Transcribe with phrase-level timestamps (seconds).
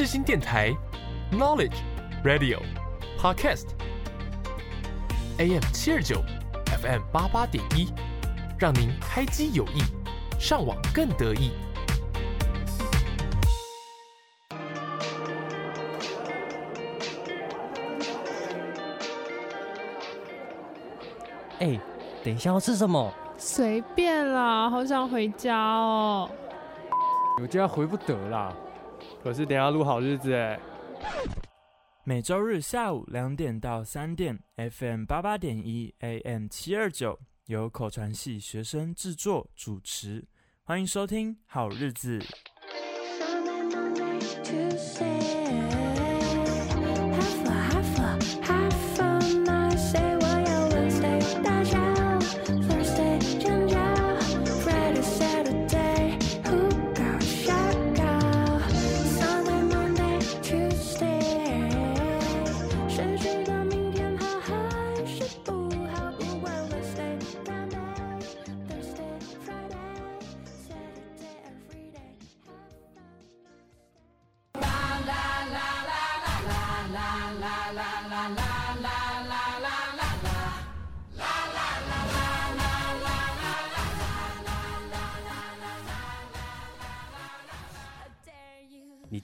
[0.00, 0.74] 世新电台
[1.30, 1.76] ，Knowledge
[2.24, 2.58] Radio
[3.20, 4.80] Podcast，AM
[5.74, 6.22] 七二九
[6.80, 7.92] ，FM 八八点一，
[8.58, 9.82] 让您开机有益，
[10.38, 11.50] 上网更得意。
[21.58, 21.80] 哎、欸，
[22.24, 23.12] 等一下要吃什么？
[23.36, 26.30] 随便啦，好想回家哦。
[27.38, 28.50] 有家回不得啦，
[29.22, 30.58] 可是等下录好日子哎。
[32.04, 40.26] 每周日下午两点到三点，FM 八八点一，AM 七二九，由口传系学生制作主持，
[40.64, 42.18] 欢迎收听好日子。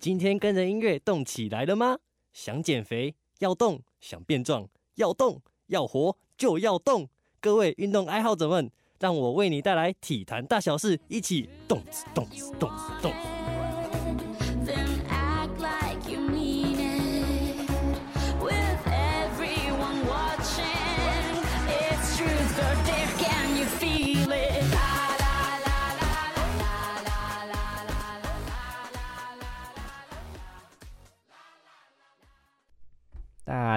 [0.07, 1.99] 今天跟着音乐动起来了吗？
[2.33, 7.09] 想减肥要动，想变壮要动，要活就要动。
[7.41, 13.45] 各位运动爱好者们，让我为你带来体坛大小事，一起动子动子动子动。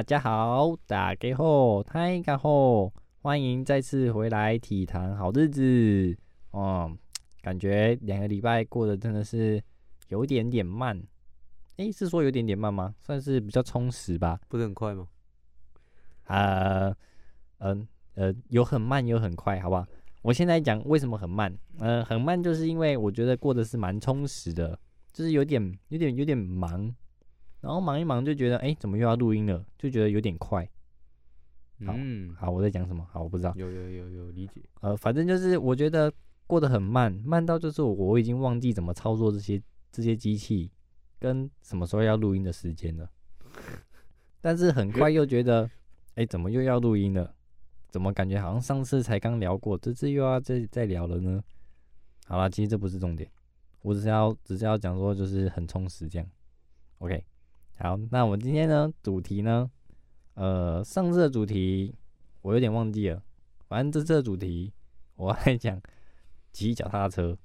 [0.10, 6.18] 家好，大家好，大家好，欢迎再次回来体坛好日子。
[6.50, 6.92] 哦，
[7.44, 9.64] 感觉两个礼拜过得真的是
[10.08, 11.00] 有点点慢。
[11.78, 12.96] 诶，是说有点点慢吗？
[13.00, 14.40] 算是比较充实吧。
[14.48, 15.08] 不是很快吗？
[16.24, 16.92] 啊，
[17.60, 19.86] 嗯，呃，有很慢，有很快，好不好？
[20.24, 21.56] 我现在讲为什么很慢。
[21.78, 24.80] 呃，很慢就是因为我觉得过得是蛮充实的，
[25.14, 26.92] 就是有点、有点、有点忙。
[27.62, 29.66] 然后忙一忙就觉得，哎，怎么又要录音了？
[29.78, 30.64] 就觉得有点快。
[31.86, 33.06] 好，嗯，好，我在讲什么？
[33.12, 33.54] 好，我不知道。
[33.56, 34.62] 有有有有理解。
[34.82, 36.12] 呃，反正就是我觉得
[36.46, 39.62] 过得很慢，慢到就是我我已经忘记怎么操作这些
[39.92, 40.72] 这些机器，
[41.20, 43.10] 跟什么时候要录音的时间了。
[44.42, 45.70] 但是很快又觉得，
[46.16, 47.34] 哎，怎么又要录音了？
[47.90, 51.44] 怎么感觉好像上次才刚聊过，这次又要再再聊了呢？
[52.26, 53.30] 好啦，其实这不是重点，
[53.82, 56.28] 我只是要只是要讲说就是很充实这样。
[57.00, 57.24] OK。
[57.82, 59.72] 好，那我们今天呢，主题呢，
[60.34, 61.96] 呃，上次的主题
[62.42, 63.24] 我有点忘记了，
[63.70, 64.74] 反正这次的主题
[65.16, 65.82] 我来讲
[66.52, 67.38] 骑脚踏车，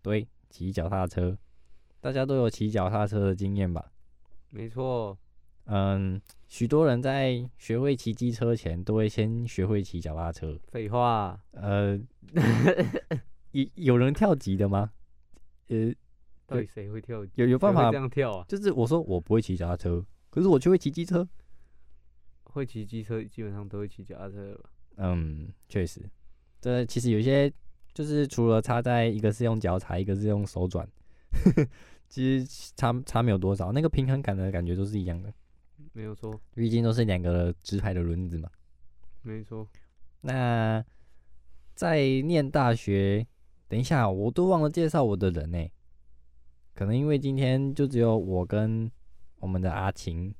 [0.00, 1.36] 对，骑脚踏车，
[2.00, 3.92] 大家都有骑脚踏车的经验吧？
[4.48, 5.18] 没错，
[5.66, 10.58] 嗯，许多人在学会骑机车前，都会先学会骑脚踏车。
[10.68, 12.00] 废话，呃，
[13.52, 14.90] 有有人跳级的吗？
[15.68, 15.92] 呃。
[16.52, 17.24] 对，谁会跳？
[17.34, 18.44] 有有办法这样跳啊？
[18.48, 21.28] 就是我说我不会骑脚踏车，可是我却会骑机车。
[22.44, 24.70] 会骑机车基本上都会骑脚踏车吧？
[24.96, 26.02] 嗯，确实。
[26.60, 27.52] 这其实有一些
[27.94, 30.86] 就是除了差在一个是用脚踩，一个是用手转，
[32.08, 35.32] 其实差差没有多少，那个平衡感的感觉都是一样的。
[35.94, 38.50] 没有错，毕竟都是两个直排的轮子嘛。
[39.22, 39.66] 没错。
[40.20, 40.84] 那
[41.74, 43.26] 在念大学，
[43.66, 45.72] 等一下我都忘了介绍我的人呢、欸。
[46.74, 48.90] 可能因为今天就只有我跟
[49.40, 50.34] 我们的阿晴，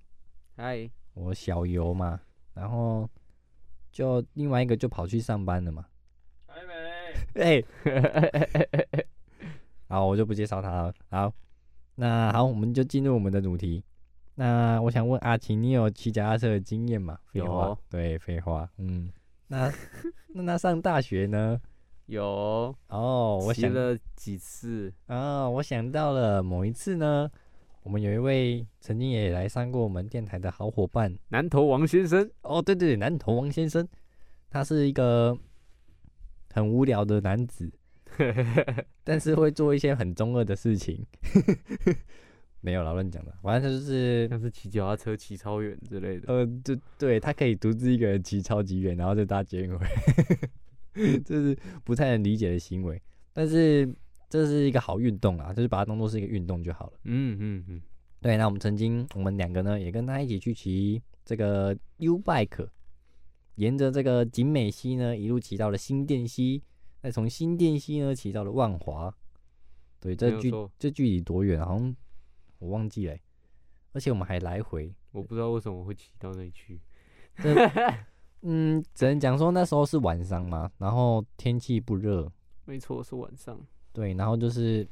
[0.56, 2.20] 嗨，我小游嘛，
[2.54, 3.08] 然后
[3.90, 5.86] 就另外一个就跑去上班了嘛。
[6.46, 6.72] 还没。
[7.34, 7.62] 哎，
[9.88, 10.94] 好，我就不介绍他了。
[11.10, 11.32] 好，
[11.96, 13.84] 那好，我们就进入我们的主题。
[14.34, 17.18] 那我想问阿晴，你有骑脚踏车的经验吗？
[17.32, 17.66] 废话。
[17.66, 17.78] 有。
[17.90, 18.68] 对，废话。
[18.78, 19.12] 嗯，
[19.48, 19.70] 那
[20.34, 21.60] 那那上大学呢？
[22.06, 27.30] 有哦，我想了几次哦，我想到了某一次呢，
[27.82, 32.30] 我们有一位曾经也来上过我们电台的好伙伴，南投王先生。
[32.42, 33.86] 哦，对对对，南投王先生，
[34.50, 35.36] 他是一个
[36.52, 37.70] 很无聊的男子，
[39.04, 41.06] 但是会做一些很中二的事情。
[42.60, 46.32] 没有啦，乱讲的，反正就是像是骑脚踏车骑超远之类的。
[46.32, 49.90] 呃，就对，他可以独自一个人骑超级远，然后再搭捷运回来，
[50.94, 53.00] 这是不太能理解的行为。
[53.32, 53.88] 但是
[54.28, 56.92] 这是一个好运动啊，就是把它当做是一个运动就好了。
[57.04, 57.82] 嗯嗯嗯。
[58.20, 62.68] 对，那我们曾经我们两个呢也跟他一起去骑这个 U Bike，
[63.56, 66.62] 沿着这个景美溪呢一路骑到了新店溪，
[67.00, 69.12] 再从新店溪呢骑到了万华。
[69.98, 71.58] 对，这距这距离多远？
[71.58, 71.96] 好像
[72.58, 73.16] 我忘记了。
[73.92, 76.80] 而且我们还来回，我不知道为什么会骑到那里去。
[78.42, 82.30] 嗯，只能讲说那时候是晚上嘛，然后天气不热。
[82.64, 83.58] 没错，是晚上。
[83.92, 84.86] 对，然后就是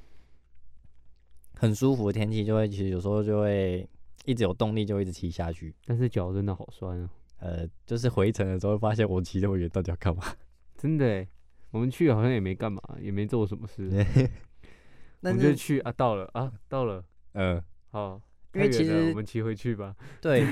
[1.54, 3.88] 很舒服的天气，就会其实有时候就会
[4.24, 5.74] 一直有动力，就一直骑下去。
[5.84, 7.10] 但是脚真的好酸啊。
[7.38, 10.22] 呃，就是回程的时候发现我骑这么远，到底要干嘛？
[10.76, 11.26] 真的，
[11.70, 13.88] 我们去好像也没干嘛，也没做什么事。
[15.20, 17.04] 那就去啊，到了啊，到了。
[17.32, 18.20] 嗯，好。
[18.52, 19.94] 因为其实我们骑回去吧。
[20.20, 20.44] 对，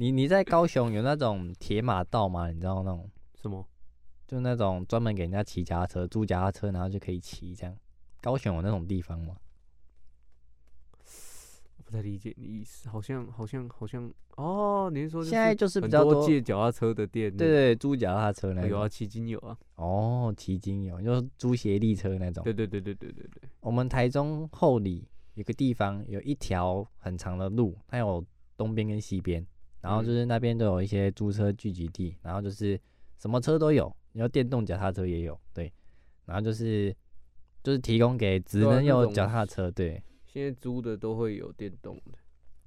[0.00, 2.50] 你你在高雄有那种铁马道吗？
[2.52, 3.66] 你知道那种什么？
[4.28, 7.76] 就那种专门给人家骑脚踏车、租脚踏车，然后就可以骑这样。
[8.20, 9.36] 高雄有那种地方吗？
[11.76, 17.36] 我不太理解你意思，好像好像好像哦，你是说是现在就是比较多借脚踏车的店？
[17.36, 18.70] 对对，租脚踏车那种。
[18.70, 19.58] 有啊，骑金友啊。
[19.74, 22.44] 哦，骑金友就是租协力车那种。
[22.44, 23.50] 对对对对对对对。
[23.58, 25.08] 我们台中后里。
[25.34, 28.24] 有个地方有一条很长的路，它有
[28.56, 29.46] 东边跟西边，
[29.80, 32.78] 然后就是那边都有一些租车聚集地，然后就是
[33.18, 35.72] 什么车都有，然后电动脚踏车也有，对，
[36.26, 36.94] 然后就是
[37.62, 42.18] 就是提供给只能有脚踏车，对，现在租的都会有电动的，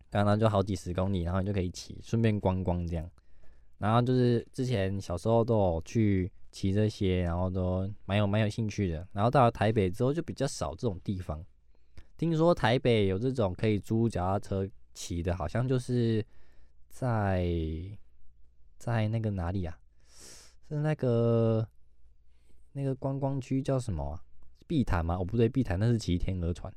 [0.09, 3.09] 刚刚就好几十公里，然后你就可以骑，顺便观光这样，
[3.77, 11.43] 然后就是之前小时候都有去骑这些，然后都蛮有蛮有兴趣的，然后到了台北之后就比较少这种地方。
[12.17, 16.23] 听说台北有这种可以租脚踏车骑的，好像就是
[16.91, 17.47] 在
[18.77, 19.79] 在那个哪里啊？
[20.67, 21.67] 是那个
[22.73, 24.21] 那个观光区叫什么啊？
[24.67, 25.15] 碧潭吗？
[25.15, 26.71] 哦，不对，碧潭那是骑天鹅船。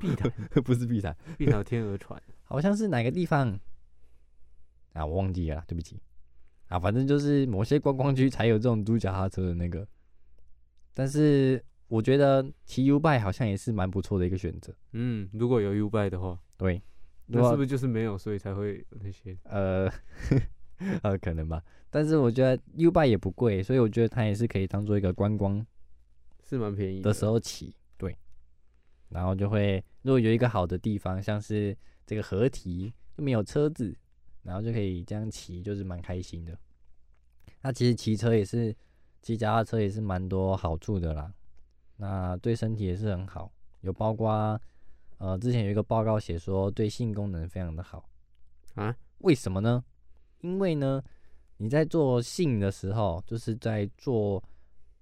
[0.00, 0.32] 碧潭
[0.62, 3.58] 不是碧潭，碧潭天鹅船好像是哪个地方
[4.92, 5.04] 啊？
[5.04, 6.00] 我忘记了，对不起
[6.68, 6.78] 啊。
[6.78, 9.86] 反正就是某些观光区才有这种租脚踏车的那个，
[10.94, 11.62] 但是。
[11.86, 14.74] 我觉得骑 U bike 好像也是蛮不错的一个选择。
[14.92, 16.82] 嗯，如果有 U bike 的话，对，
[17.26, 19.36] 那是不是就是没有，所以才会那些？
[19.44, 19.90] 呃，
[21.02, 21.62] 呃，可能吧。
[21.90, 25.64] 但是我觉得 U bike 也不贵，所以我觉得它也是可以当做一个观光，
[26.42, 27.74] 是蛮便宜的时候骑。
[27.96, 28.16] 对，
[29.08, 33.96] 然后就会如果有一个好的地方，像是这个合体就没有车子，
[34.42, 36.58] 然后就可以这样骑，就是蛮开心的。
[37.62, 38.76] 那其实骑车也是，
[39.22, 41.32] 骑脚踏车也是蛮多好处的啦。
[41.96, 43.50] 那对身体也是很好，
[43.80, 44.60] 有包括，
[45.24, 48.06] 呃，之前有一个报告写说对性功能非常的好
[48.74, 48.94] 啊？
[49.20, 49.82] 为什么呢？
[50.42, 51.02] 因为呢，
[51.56, 54.44] 你在做性的时候，就是在做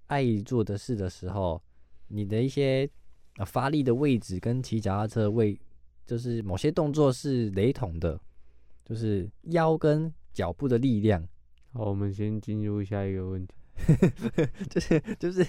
[0.07, 1.61] 爱做的事的时候，
[2.07, 2.89] 你的一些
[3.35, 5.59] 呃发力的位置跟骑脚踏车的位，
[6.05, 8.17] 就是某些动作是雷同的，
[8.85, 11.21] 就是腰跟脚部的力量。
[11.73, 13.55] 好，我们先进入下一个问题，
[14.69, 15.45] 就是就是。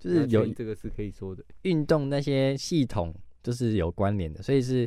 [0.00, 3.12] 就是有这个是可以说的，运动那些系统
[3.48, 4.86] 就是有关联的，所以是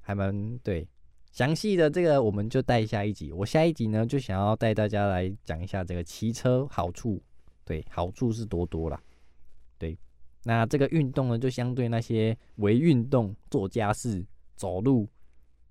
[0.00, 0.84] 还蛮对。
[1.30, 7.22] 详细的这个我们就带下一集，我下一集呢就想要带大家来讲一下这个骑车好处，
[7.64, 9.00] 对，好处是多多啦。
[9.78, 9.96] 对，
[10.42, 15.08] 那这个运动呢就相对那些为运动、做家事、走路，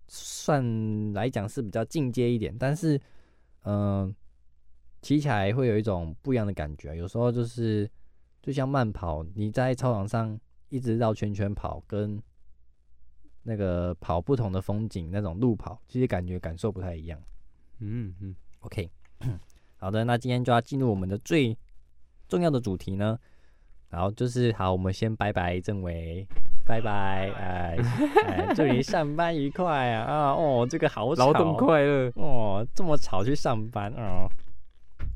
[0.08, 2.98] 算来讲是比较进阶一点，但是
[3.64, 4.16] 嗯，
[5.02, 7.90] 骑起来会有一种不一样的感觉，有时候就是。
[8.42, 12.18] 就像慢跑，你在操场上一直绕圈圈跑，跟
[13.50, 17.20] 那个跑不同的风景那种路跑，其实感觉感受不太一样。
[17.80, 18.88] 嗯嗯，OK，
[19.78, 21.58] 好的，那今天就要进入我们的最
[22.28, 23.18] 重要的主题呢。
[23.90, 26.24] 然后就是好，我们先拜拜，政委，
[26.64, 27.76] 拜拜，哎
[28.28, 30.06] 哎，祝你上班愉快啊！
[30.06, 34.30] 啊哦，这个好吵，劳动快乐哦，这么吵去上班哦。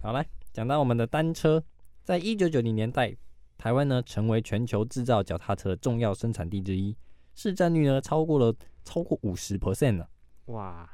[0.01, 1.63] 好，来讲到我们的单车。
[2.03, 3.15] 在一九九零年代，
[3.59, 6.97] 台湾呢成为全球制造脚踏车的重要生产地之一，
[7.35, 10.09] 市占率呢超过了超过五十 percent 了。
[10.45, 10.89] 哇，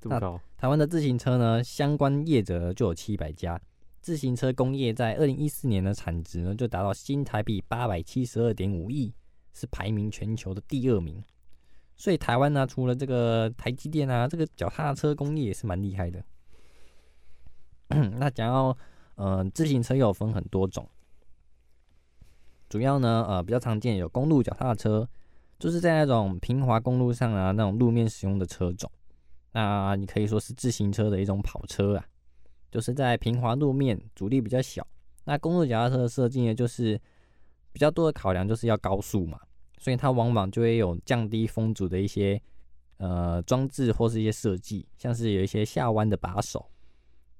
[0.00, 0.40] 这么高！
[0.56, 3.60] 台湾的自行车呢相关业者就有七百家，
[4.00, 9.14] 自行车工业在二零一四年的产值呢就达到新台币八百七十二点五亿，
[9.52, 11.22] 是排名全球的第二名。
[11.96, 16.24] 所以台湾呢除了这个台积电啊，这个脚踏车工业也是蛮厉害的。
[18.18, 18.76] 那讲到。
[19.18, 20.86] 嗯、呃，自行车又有分很多种，
[22.68, 25.08] 主要呢，呃，比较常见有公路脚踏车，
[25.58, 28.90] 就是在那种平滑公路上啊，那种路面使用的车种。
[29.52, 32.06] 那你可以说是自行车的一种跑车啊，
[32.70, 34.86] 就是在平滑路面，阻力比较小。
[35.24, 37.00] 那公路脚踏车的设计呢，就是
[37.72, 39.40] 比较多的考量就是要高速嘛，
[39.78, 42.40] 所以它往往就会有降低风阻的一些
[42.98, 46.70] 呃装置或是一些设计，像是有一些下弯的把手，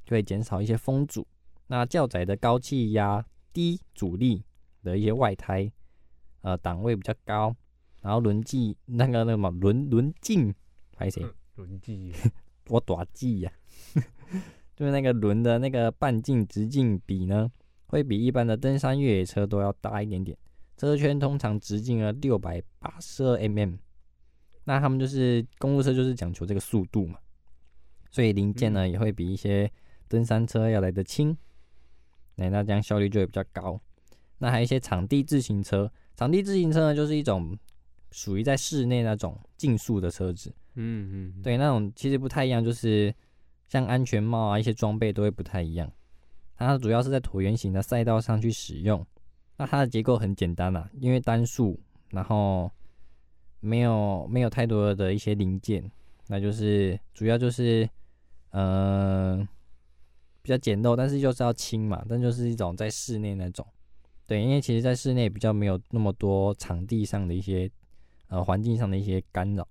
[0.04, 1.26] 就会减少一些风阻。
[1.66, 4.42] 那较窄的高气压、低阻力
[4.82, 5.70] 的一些外胎，
[6.40, 7.54] 呃，档位比较高，
[8.06, 10.54] 然后轮径那个那个什么轮轮径，
[10.94, 11.26] 还是谁？
[11.56, 12.12] 轮径，
[12.70, 13.52] 我大记呀，
[14.76, 17.50] 就是那个轮的那个半径直径比呢，
[17.86, 20.38] 会比一般的登山越野车都要大一点点。
[20.76, 23.76] 车圈通常直径呢六百八十二 mm，
[24.66, 27.18] 那他们就是公路车，就是讲求这个速度嘛，
[28.12, 29.68] 所以零件呢也会比一些
[30.06, 31.36] 登山车要来得轻。
[32.36, 33.80] 那那这样效率就会比较高。
[34.38, 37.58] 那还有一些场地自行车，场地自行车呢，就是一种
[38.16, 40.50] 属于在室内那种竞速的车子。
[40.76, 43.14] 嗯嗯，对，那种其实不太一样，就是
[43.68, 45.92] 像安全帽啊，一些装备都会不太一样。
[46.56, 49.06] 它主要是在椭圆形的赛道上去使用。
[49.58, 52.70] 那它的结构很简单啦，因为单数，然后
[53.61, 55.90] 没有没有太多的一些零件，
[56.28, 57.87] 那就是主要就是
[58.52, 59.40] 嗯。
[59.40, 59.49] 呃
[60.42, 63.66] 比较简陋，但是就是要轻嘛，但就是一种在室内那种，
[64.28, 67.68] 对，因为其实在室内比较没有那么多场地上的一些
[68.28, 69.66] 呃环境上的一些干扰，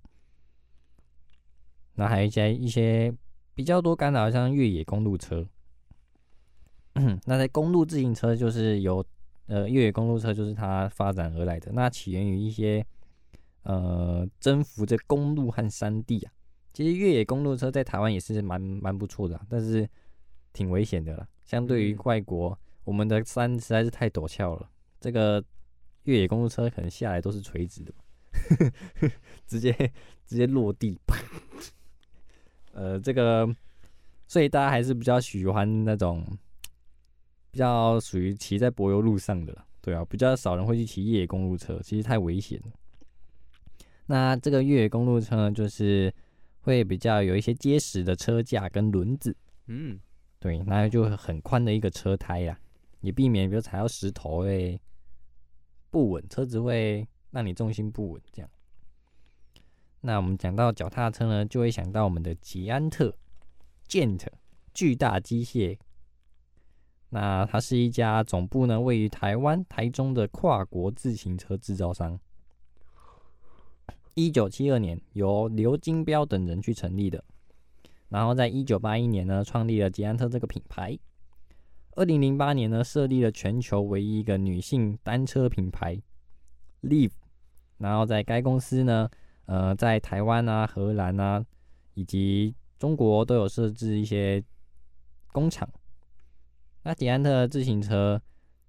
[1.94, 3.14] 那还有一些一些
[3.54, 5.46] 比较多干扰，像越野公路车，
[7.24, 9.04] 那在公路自行车就是由
[9.46, 12.84] 呃越野公路车就是它发展而来的，那起源于一些
[13.62, 16.32] 呃征服这公路和山地啊，
[16.72, 19.88] 其实越野公路车在台湾也是蛮蛮不错的，但是。
[20.52, 24.70] 挺危险的了，相对于外国，嗯、我们的山实在是太陡峭了。
[24.98, 25.44] 这个
[26.04, 27.92] 越野公路车可能下来都是垂直的，
[29.46, 29.72] 直接
[30.26, 30.98] 直接落地。
[32.72, 33.48] 呃，这个，
[34.26, 36.24] 所以大家还是比较喜欢那种
[37.50, 42.72] 比较属于骑在柏油路上的，对啊，比较少人会去骑越野公路车，其实太危险了。
[44.06, 46.12] 那这个越野公路车呢，就是
[46.60, 49.98] 会比较有一些结实的车架跟轮子，嗯。
[50.38, 52.56] 对，那就很宽的一个车胎呀，
[53.00, 54.78] 也避免比如踩到石头会
[55.90, 58.50] 不稳，车子会让你重心不稳这样。
[60.00, 63.14] 那我们讲到脚踏车呢，就会想到我们的捷安特
[63.88, 64.26] （Gent）
[64.72, 65.78] 巨大机械。
[67.08, 72.18] 那它是一家总部呢位于台湾台中的跨国自行车制造商，
[74.14, 77.24] 一九七二年由刘金标等人去成立的。
[78.08, 80.96] 然后在一九八一年呢，创立了捷安特这个品牌。
[81.92, 86.00] 二零零八年呢，设立了全球唯一一个女性单车品牌
[86.86, 87.12] Live，。
[87.78, 89.08] 然后在该公司呢，
[89.44, 91.44] 呃，在台湾啊、荷兰啊
[91.94, 94.42] 以及中国都有设置一些
[95.32, 95.68] 工厂。
[96.82, 98.22] 那捷安特自行车，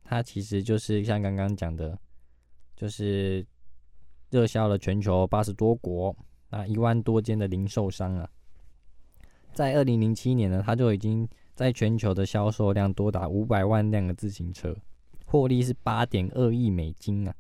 [0.04, 1.98] 它其实就是像刚刚讲的，
[2.76, 3.46] 就是
[4.30, 6.16] 热销了全球八十多国，
[6.50, 8.30] 啊，一万多间的零售商啊。
[9.54, 14.76] 在二零零七年呢，它就已经在全球的销售量多达五百万辆的自行车，
[15.26, 17.34] 获利是八点二亿美金啊。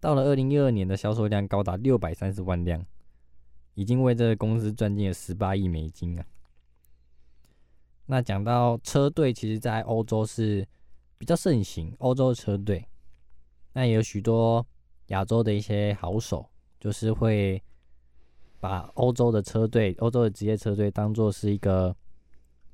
[0.00, 2.84] 到了二零一二年的销售量高达六百三十万辆，
[3.74, 6.24] 已经为这个公司赚进了十八亿美金啊。
[8.06, 10.66] 那讲到车队，其实在欧洲是
[11.18, 12.86] 比较盛行，欧洲车队，
[13.72, 14.66] 那也有许多
[15.06, 16.48] 亚洲的一些好手，
[16.80, 17.62] 就是会。
[18.58, 21.94] 把欧洲的车队、欧洲的职业车队当做是一个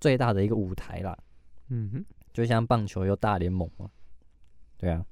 [0.00, 1.18] 最大的一个舞台啦，
[1.68, 3.90] 嗯哼，就像棒球有大联盟嘛，
[4.78, 5.04] 对啊。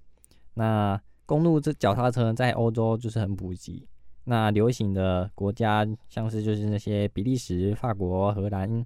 [0.55, 0.99] 那
[1.31, 3.87] 公路这脚踏车在欧洲就是很普及，
[4.25, 8.85] 那流行的国家像是就是那些比利时、法国、荷兰、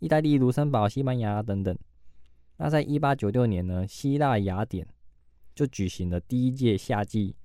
[0.00, 1.78] 意大利、卢森堡、西班牙等等。
[2.56, 4.84] 那在一八九六年呢，希腊雅典
[5.54, 7.36] 就举行了第一届夏季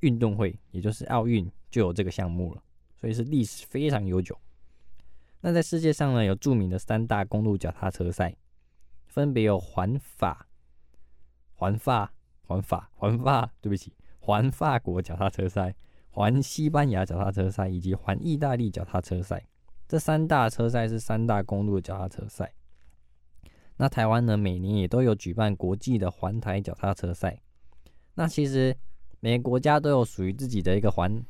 [0.00, 2.62] 运动会，也就是奥运，就有这个项目了。
[3.00, 4.38] 所以是历史非常悠久。
[5.40, 8.36] 那在世界上呢，有著名的三大公路脚踏车赛，
[9.06, 10.46] 分别有环法、
[11.54, 12.12] 环法、
[12.46, 15.74] 环法、环法，对不起，环法国脚踏车赛、
[16.10, 19.44] 环西班牙脚踏车赛以及环意大利脚踏车赛。
[19.88, 22.54] 这三大车赛是三大公路脚踏车赛。
[23.76, 27.40] 那台湾呢，每年也都有举办国际的环台脚踏车赛。
[28.14, 28.76] 那其实
[29.20, 31.24] 每个国家都有属于自己的一个环。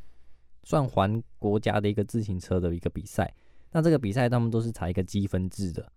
[0.66, 3.30] 算环国家的一个自行车的一个比赛，
[3.70, 5.92] 那这个比赛他们都是采一个积分制的，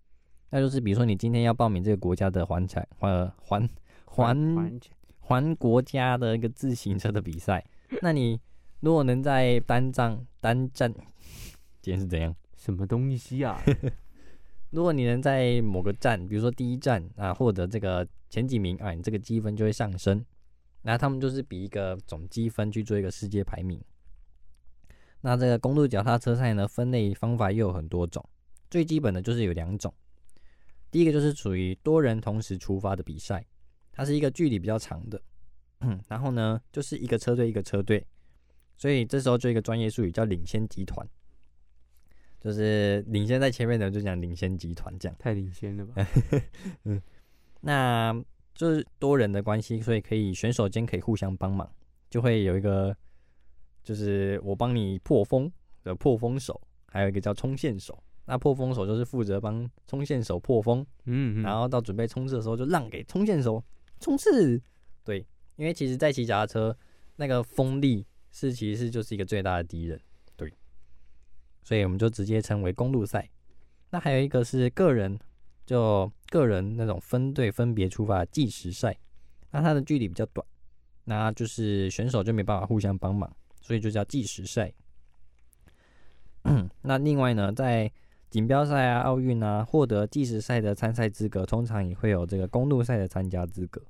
[0.50, 3.66] 那就是比如说你今天要报名这个国家的环彩环环
[4.04, 4.80] 环
[5.28, 7.62] 环国家的一个自行车的比赛，
[8.00, 8.40] 那你
[8.80, 10.90] 如果能在单站单站，
[11.82, 12.34] 今天是怎样？
[12.56, 13.62] 什么东西啊？
[14.72, 20.24] 如果你能在某个站，比如说第一站啊获得这个前几名啊，你这个积分就会上升。
[20.80, 23.78] 那他们就是比一个总积分去做一个世界排名。
[25.20, 28.26] 那这个公路脚踏车赛呢，分类方法又有很多种，
[28.70, 29.92] 最基本的就是有两种。
[30.90, 33.44] 第一个就是属于多人同时出发的比赛，
[33.98, 35.20] 它是一个距离比较长的，
[36.08, 38.06] 然后呢，就是一个车队一个车队，
[38.76, 41.06] 所以这时候就一个专业术语叫领先集团，
[42.40, 45.16] 就是领先在前面的就讲领先集团这样。
[45.18, 45.94] 太领先了吧？
[46.84, 47.02] 嗯，
[47.60, 48.14] 那
[48.54, 51.68] 就是多人的关系，所以可以选手间可以互相帮忙，
[52.08, 52.96] 就会有一个。
[53.84, 55.50] 就是我帮你破风
[55.82, 57.98] 的破风手，还有一个叫冲线手。
[58.26, 63.64] 那破风手就是负责帮冲线手破风，嗯，然后到准备冲刺的时候就让给冲线手
[64.00, 64.60] 冲刺。
[65.04, 65.26] 对，
[65.56, 66.76] 因为其实，在骑脚踏车
[67.16, 70.00] 那个风力是其实就是一个最大的敌人，
[70.36, 70.52] 对。
[71.62, 73.28] 所以我们就直接称为公路赛。
[73.90, 75.18] 那还有一个是个人，
[75.64, 78.98] 就个人那种分队分别出发计时赛，
[79.50, 80.46] 那它的距离比较短，
[81.04, 83.34] 那就是选手就没办法互相帮忙。
[83.60, 84.72] 所以就叫计时赛。
[86.82, 87.92] 那另外呢，在
[88.30, 93.82] 锦标赛啊、奥运啊，获得计时赛的参赛资格，通常也会有这个公路赛的参加资格。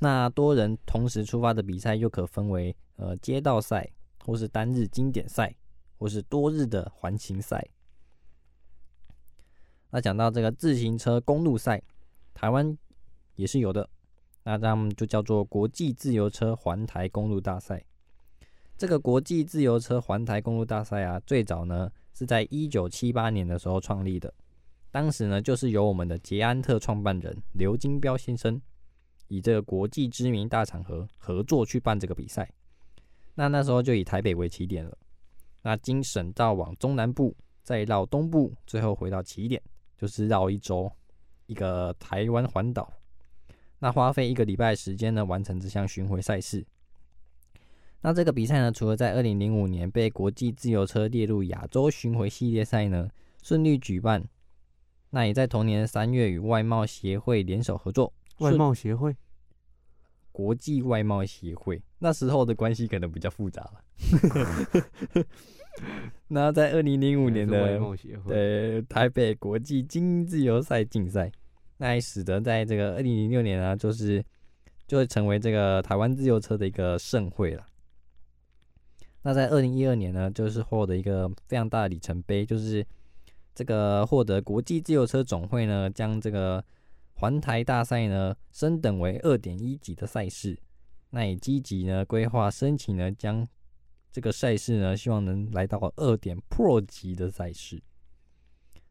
[0.00, 3.88] 那多人同时出发的比赛，又可分为呃街道赛，
[4.24, 5.54] 或是单日经典赛，
[5.98, 7.64] 或是多日的环形赛。
[9.90, 11.80] 那讲到这个自行车公路赛，
[12.34, 12.76] 台湾
[13.36, 13.88] 也是有的。
[14.42, 17.84] 那他们就叫做国际自由车环台公路大赛。
[18.76, 21.88] 这个国际自由车环台公路大赛啊，最早呢
[22.22, 24.32] 是在一九七八年的时候创立的。
[24.92, 28.62] 当时呢，就是由我们的捷安特创办人刘金彪先生，
[29.26, 32.48] 以这个国际知名大场合合作去办这个比赛。
[33.34, 34.96] 那那时候就以台北为起点了。
[35.62, 39.60] 那经省道往中南部，再绕东部，最后回到起点，
[39.96, 40.88] 就是绕一周，
[41.46, 42.92] 一个台湾环岛。
[43.80, 46.64] 那花费一个礼拜时间呢，完成这项巡回赛事。
[48.02, 53.08] 那这个比赛呢，除了在二零零五年被国际自由车列入亚洲巡回系列赛呢，
[53.42, 54.22] 顺利举办。
[55.10, 58.12] 那也在同年三月与外贸协会联手合作。
[58.38, 59.14] 外贸协会，
[60.32, 63.84] 国际外贸协会，那时候的关系可能比较复杂了。
[66.28, 67.78] 那在二零零五年的
[68.26, 71.30] 对台北国际精英自由赛竞赛。
[71.76, 74.24] 那也使得在这个二零零六年啊，就是
[74.86, 77.66] 就会成为这个台湾自由车的一个盛会了。
[79.22, 82.84] 那在二零一二年呢，就是获得一个非常大的里程碑，就是
[83.54, 86.64] 这个获得国际自由车总会呢，将这个
[87.14, 90.58] 环台大赛呢升等为二点一级的赛事。
[91.10, 93.46] 那也积极呢规划申请呢，将
[94.10, 97.80] 这个赛事呢，希望能来到二点 Pro 级的赛事。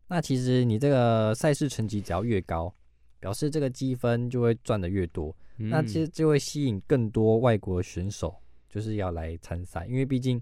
[0.08, 2.74] 那其实你这个赛事成绩只要越高，
[3.20, 8.41] 表示这个积分就会赚得越多，嗯、那其实就会吸引更多外国选手，
[8.72, 10.42] 就是要来参赛，因为毕竟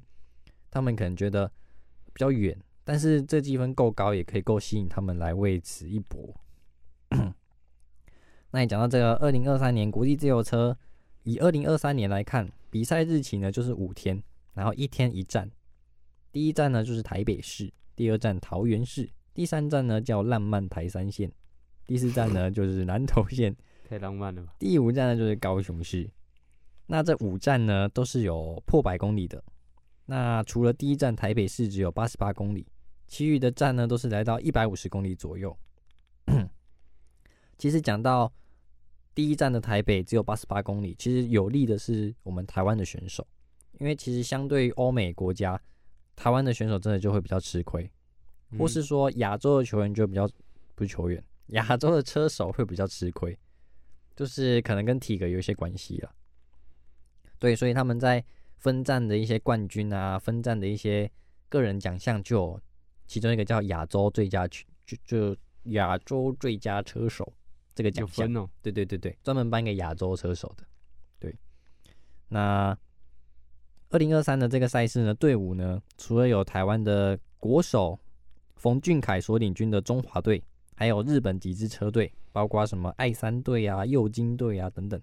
[0.72, 1.52] 他们可能觉得
[2.13, 6.34] 比较远，但是这积分够高，也可以够吸引他们来为此一搏。
[8.52, 10.78] 那你讲到这个二零二三年国际自由车，
[11.24, 15.52] 以二零二三年来看，比赛日期呢就是五天，然后一天一站，
[16.32, 21.32] 第一站呢就是台北市，第二站桃园市，第三站呢叫浪漫台三线。
[21.88, 23.56] 第四站呢，就是南投县，
[23.89, 24.54] 太浪漫了吧。
[24.60, 26.08] 第五站呢，就是高雄市。
[26.91, 29.43] 那这五站呢，都是有破百公里的。
[30.08, 32.65] 那除了第一站台北市只有八十八公里，
[33.08, 35.56] 其余的站呢，都是来到一百五十公里左右。
[37.60, 38.34] 其实讲到
[39.13, 43.25] 第一站的台北只有八十八公里，其实有利的是我们台湾的选手，
[43.78, 45.62] 因为其实相对于欧美国家，
[46.15, 47.88] 台湾的选手真的就会比较吃亏，
[48.58, 50.28] 或是说亚洲的球员就比较
[50.73, 51.23] 不是球员。
[51.54, 53.38] 亚洲的车手会比较吃亏，
[54.15, 56.12] 就是可能跟体格有一些关系了。
[57.39, 58.23] 对，所以他们在
[58.58, 61.10] 分站的一些冠军啊，分站的一些
[61.47, 62.60] 个人奖项，就
[63.08, 67.34] 其中一个叫亚洲最佳就就亚洲最佳车手
[67.73, 68.49] 这个奖项哦。
[68.62, 70.63] 对对对对，专门颁给亚洲车手的。
[71.19, 71.36] 对，
[72.28, 72.78] 那
[73.89, 77.97] 二零二三的这个赛事呢，队伍呢，除了有台湾的国手
[78.56, 80.43] 冯俊凯所领军的中华队。
[80.75, 84.97] 还有日本几支车队，包括什么爱三队啊、右京队啊等等。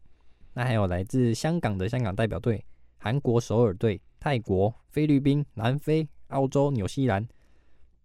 [0.56, 2.64] 那还有来自香港的香港代表队、
[2.96, 7.28] 韩国首尔队、泰国、菲律宾、南非、澳洲、纽西兰。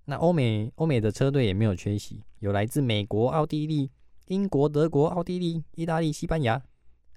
[0.03, 3.89] 那欧美欧美的车队也没有缺席，有来自美国、奥地利、
[4.27, 6.61] 英国、德国、奥地利、意大利、西班牙。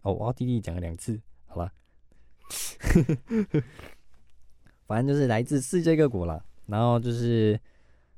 [0.03, 1.73] 哦，奥地利讲了两次，好吧。
[4.87, 6.45] 反正就是来自世界各国啦。
[6.67, 7.59] 然后就是。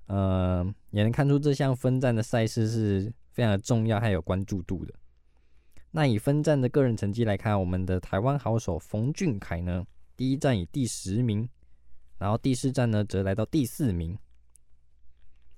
[0.09, 4.94] 呃，也能看出这项分站的赛事是非常的重要，还有关注度的。
[5.96, 9.82] 那以分站的个人成绩来看，我们的台湾好手冯俊凯呢，
[10.14, 11.48] 第一站以第十名，
[12.18, 14.14] 然后第四站呢则来到第四名，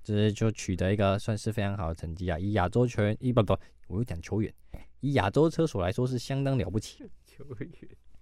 [0.01, 2.39] 这就取得一个算是非常好的成绩啊！
[2.39, 3.53] 以亚洲球员，一不不，
[3.87, 4.53] 我又讲球员，
[5.01, 7.03] 以亚洲车手来说是相当了不起。
[7.25, 7.69] 球员，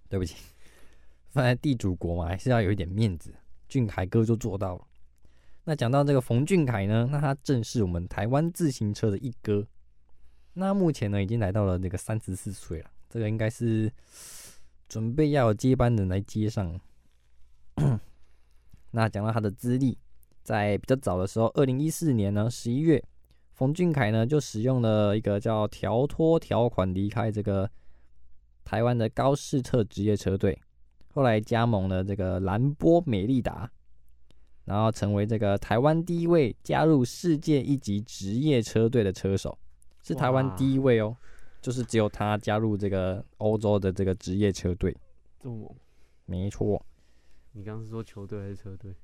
[0.08, 0.34] 对不起，
[1.28, 3.32] 放在地主国嘛，还是要有一点面子。
[3.68, 4.84] 俊凯哥就做到了。
[5.62, 9.64] 那讲到这个冯俊凯呢，那他正是我们台湾自行车的一哥。
[10.60, 13.88] 那目前呢，已经来到了这个三十四岁了，这个应该是
[14.88, 16.80] 准备要接班人来接上。
[18.90, 19.96] 那讲到他的资历，
[20.42, 23.00] 在比较早的时候，二零一四年呢十一月，
[23.52, 27.70] 冯俊凯呢就使用了一个叫条托条款离开这个
[28.64, 30.60] 台湾的高士特职业车队，
[31.14, 33.70] 后来加盟了这个兰波美利达，
[34.64, 39.56] 然后成为这个台湾第一位加入世界一级职业车队的车手。
[40.08, 41.14] 是台湾第一位哦，
[41.60, 44.96] 就是只有他加入这个欧洲的这个职业车队。
[45.38, 45.76] 这么猛？
[46.24, 46.82] 没错。
[47.52, 48.94] 你刚刚是说球队还是车队？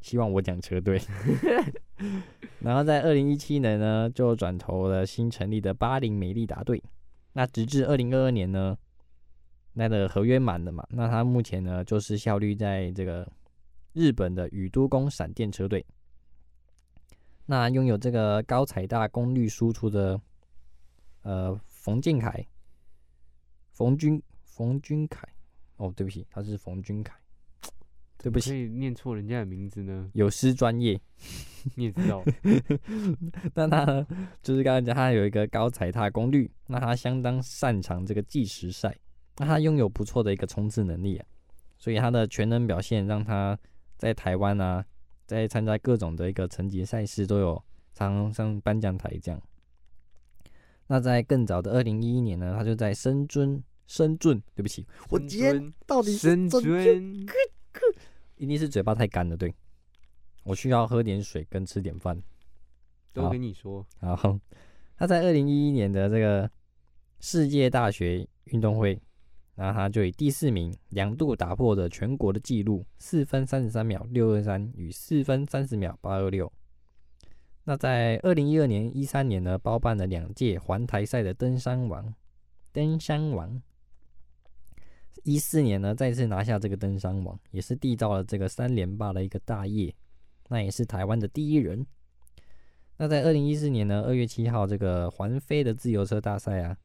[0.00, 1.00] 希望我讲车队。
[2.58, 6.82] 然后在二零一七年呢，就转投了新成立的巴林美利达队。
[7.34, 8.76] 那直至二零二二年呢，
[9.74, 13.30] 那个合约满了嘛，那他目前呢就是效力在这个
[13.92, 15.86] 日本的宇都宫闪电车队。
[17.44, 20.20] 那拥有这个高踩大功率输出的，
[21.22, 22.46] 呃，冯俊凯，
[23.72, 25.26] 冯军，冯军凯，
[25.76, 27.14] 哦，对不起，他是冯军凯，
[28.16, 30.08] 对不起，可以念错人家的名字呢？
[30.14, 30.98] 有失专业，
[31.74, 32.22] 你也知道。
[33.54, 34.06] 那他呢，
[34.40, 38.96] 就是刚才讲，他有一个高踩踏功率，那他相当擅长这个计时赛，
[39.38, 41.26] 那他拥有不错的一个冲刺能力啊，
[41.76, 43.58] 所以他的全能表现让他
[43.98, 44.84] 在台湾啊。
[45.32, 47.64] 在参加各种的一个层级赛事都有
[47.94, 49.42] 常上颁奖台这样。
[50.86, 57.26] 那在更早的二零一一年呢，他就在深圳，深圳，对不起，我今天到底是深圳，
[58.36, 59.54] 一定是嘴巴太干了，对，
[60.44, 62.22] 我需要喝点水跟吃点饭。
[63.14, 63.86] 都跟你说。
[64.00, 64.38] 然后
[64.96, 66.50] 他在二零一一年的这个
[67.20, 69.00] 世界大学运动会。
[69.54, 76.50] 那他就以第四名，两度打破了全国的纪录，四分三十三秒六二三与四分三十秒八二六。
[77.64, 82.14] 那在二零一二年、一三年呢，包办了两届环台赛的登山王，
[82.72, 83.60] 登山王。
[85.22, 89.94] 一四年呢，再次拿下这个登山王，也是缔造了这个三连霸的一个大业，
[90.48, 91.86] 那也是台湾的第一人。
[92.96, 96.76] 那在二零一四年呢，二月七号这个环飞的自由车大赛啊。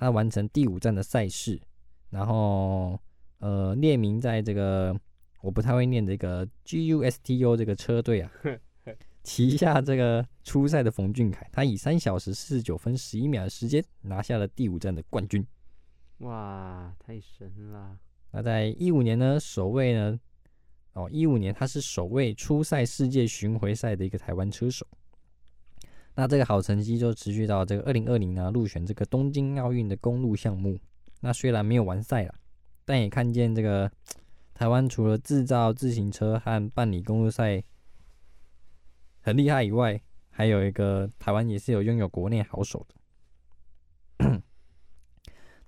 [0.00, 1.60] 他完成第五站的赛事，
[2.08, 2.98] 然后
[3.38, 4.98] 呃列名在这个
[5.42, 8.32] 我不太会念这个 GUSTO 这个车队啊，
[9.22, 15.46] 旗下这个初赛的冯俊凯，他以三小时四十九分十一秒的时间拿下了第五站的冠军。
[16.20, 17.98] 哇，太神了！
[18.30, 20.18] 那在一五年呢，首位呢，
[20.94, 24.86] 哦一五年他是首位初赛世界巡回赛的一个台湾车手。
[26.14, 30.78] 那这个好成绩就持续到这个二零二零呢，入选这个东京奥运的公路项目。
[31.20, 32.34] 那虽然没有完赛了，
[32.84, 33.90] 但也看见这个
[34.52, 37.62] 台湾除了制造自行车和办理公路赛
[39.20, 42.94] 很厉害以外，还有一个台湾也是有拥有国内好手的。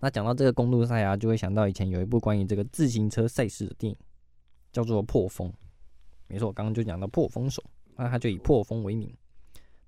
[0.00, 3.96] 那讲到这个公路赛啊，就会想到以前有一部关于这个自行车赛事的电影，
[4.72, 5.48] 叫做《破风》。
[6.26, 7.62] 没错，我刚刚就讲到破风手，
[7.96, 9.14] 那他就以破风为名。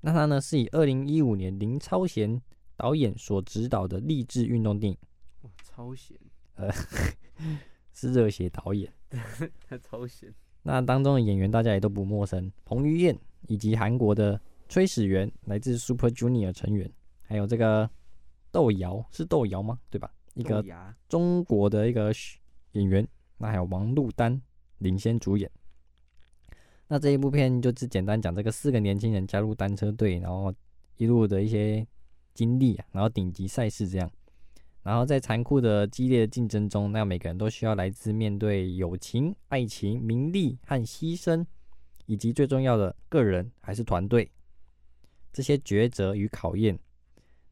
[0.06, 2.38] 那它呢，是以二零一五年林超贤
[2.76, 4.98] 导演所执导的励志运动电影。
[5.40, 6.14] 哇，超贤，
[6.56, 6.70] 呃，
[7.94, 8.92] 是热血导演。
[9.66, 10.30] 他 超贤。
[10.62, 14.38] 那当中的演员大家也都不陌生，彭于晏以及韩国的
[14.68, 16.90] 崔始源，来自 Super Junior 成员，
[17.22, 17.88] 还有这个
[18.52, 19.80] 窦瑶，是窦瑶吗？
[19.88, 20.12] 对吧？
[20.34, 20.62] 一个
[21.08, 22.12] 中国的一个
[22.72, 23.08] 演员。
[23.38, 24.38] 那还有王珞丹
[24.78, 25.50] 领衔主演。
[26.94, 30.54] 那这一部片就只简单讲这个四个年轻人加入单车队，然后
[30.96, 31.84] 一路的一些
[32.34, 34.08] 经历啊，然后顶级赛事这样，
[34.84, 41.44] 然后在残酷的激烈的竞争中，那每个人都需要来自面对友情、爱情、名利和牺牲，
[42.06, 44.30] 以及最重要的个人还是团队
[45.32, 46.78] 这些抉择与考验，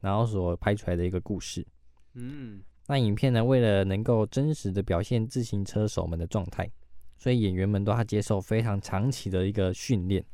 [0.00, 1.66] 然后所拍出来的一个故事。
[2.14, 6.70] 嗯，那影片呢，为了能够真实的表现自行车手们的状态。
[7.22, 10.24] 所以演员们都要接受非常长期的一个训练，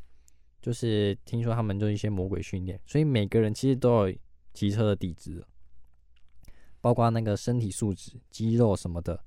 [0.62, 4.16] 就是听说他们做一些魔鬼训练，所以每个人其实都有
[4.54, 5.46] 骑车的底子，
[6.80, 9.22] 包括那个身体素质、肌肉什么的。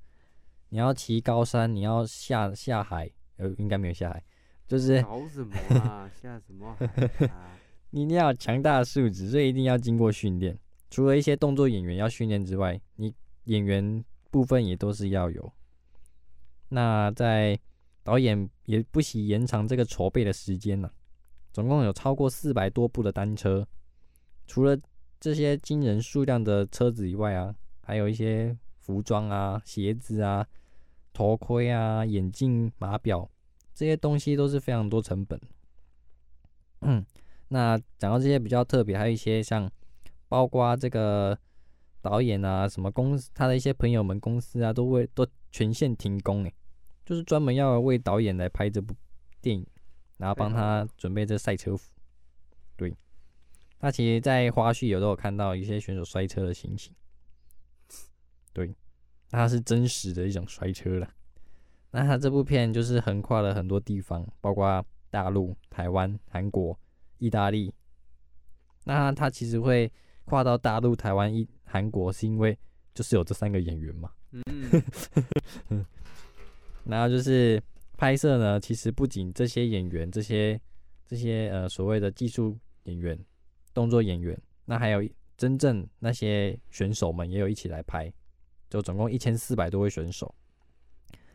[0.70, 4.24] 你要骑高山，你要下下海，呃，应该没有下海，
[4.66, 6.10] 就是搞什么啊？
[6.20, 7.56] 下什么海啊？
[7.90, 10.58] 你一定要强大的素质，所以一定要经过训练，
[10.90, 15.52] 除了一些动作演员要训练之外，你演员部分也都是要有。
[16.74, 17.58] 那在
[18.02, 20.90] 导演也不惜延长这个筹备的时间呢、
[21.52, 23.66] 总共有超过四百多部的单车。
[24.46, 24.76] 除了
[25.20, 30.46] 这些惊人数量的车子以外啊，还有一些服装啊、鞋子啊、
[31.12, 33.30] 头盔啊、眼镜、码表
[33.74, 35.38] 这些东西都是非常多成本。
[36.80, 37.04] 嗯，
[37.48, 39.70] 那讲到这些比较特别，还有一些像
[40.26, 41.38] 包括这个
[42.00, 46.54] 导演啊、什么公司他的一些朋友们公司啊，都为都全线停工诶，
[47.12, 48.94] 就是专门要为导演来拍这部
[49.42, 49.66] 电影，
[50.16, 51.92] 然后帮他准备这赛车服。
[52.74, 52.96] 对。
[53.80, 56.90] 那其实，在花絮有都有看到一些选手摔车的情形，
[58.54, 58.74] 对，
[59.30, 61.10] 那它是真实的一种摔车了。
[61.90, 66.80] 那他这部片就是横跨了很多地方，包括大陆、台湾、韩国、
[67.18, 67.74] 意大利。
[68.84, 69.92] 那他其实会
[70.24, 72.58] 跨到大陆、台湾、一韩国，是因为
[72.94, 74.10] 就是有这三个演员嘛。
[74.30, 75.84] 嗯。
[76.84, 77.62] 然后就是
[77.96, 80.60] 拍摄呢，其实不仅这些演员，这些
[81.06, 83.18] 这些呃所谓的技术演员。
[83.74, 85.02] 动作演员，那还有
[85.34, 88.12] 真正那些选手们也有一起来拍，
[88.68, 90.34] 就总共一千四百多位选手。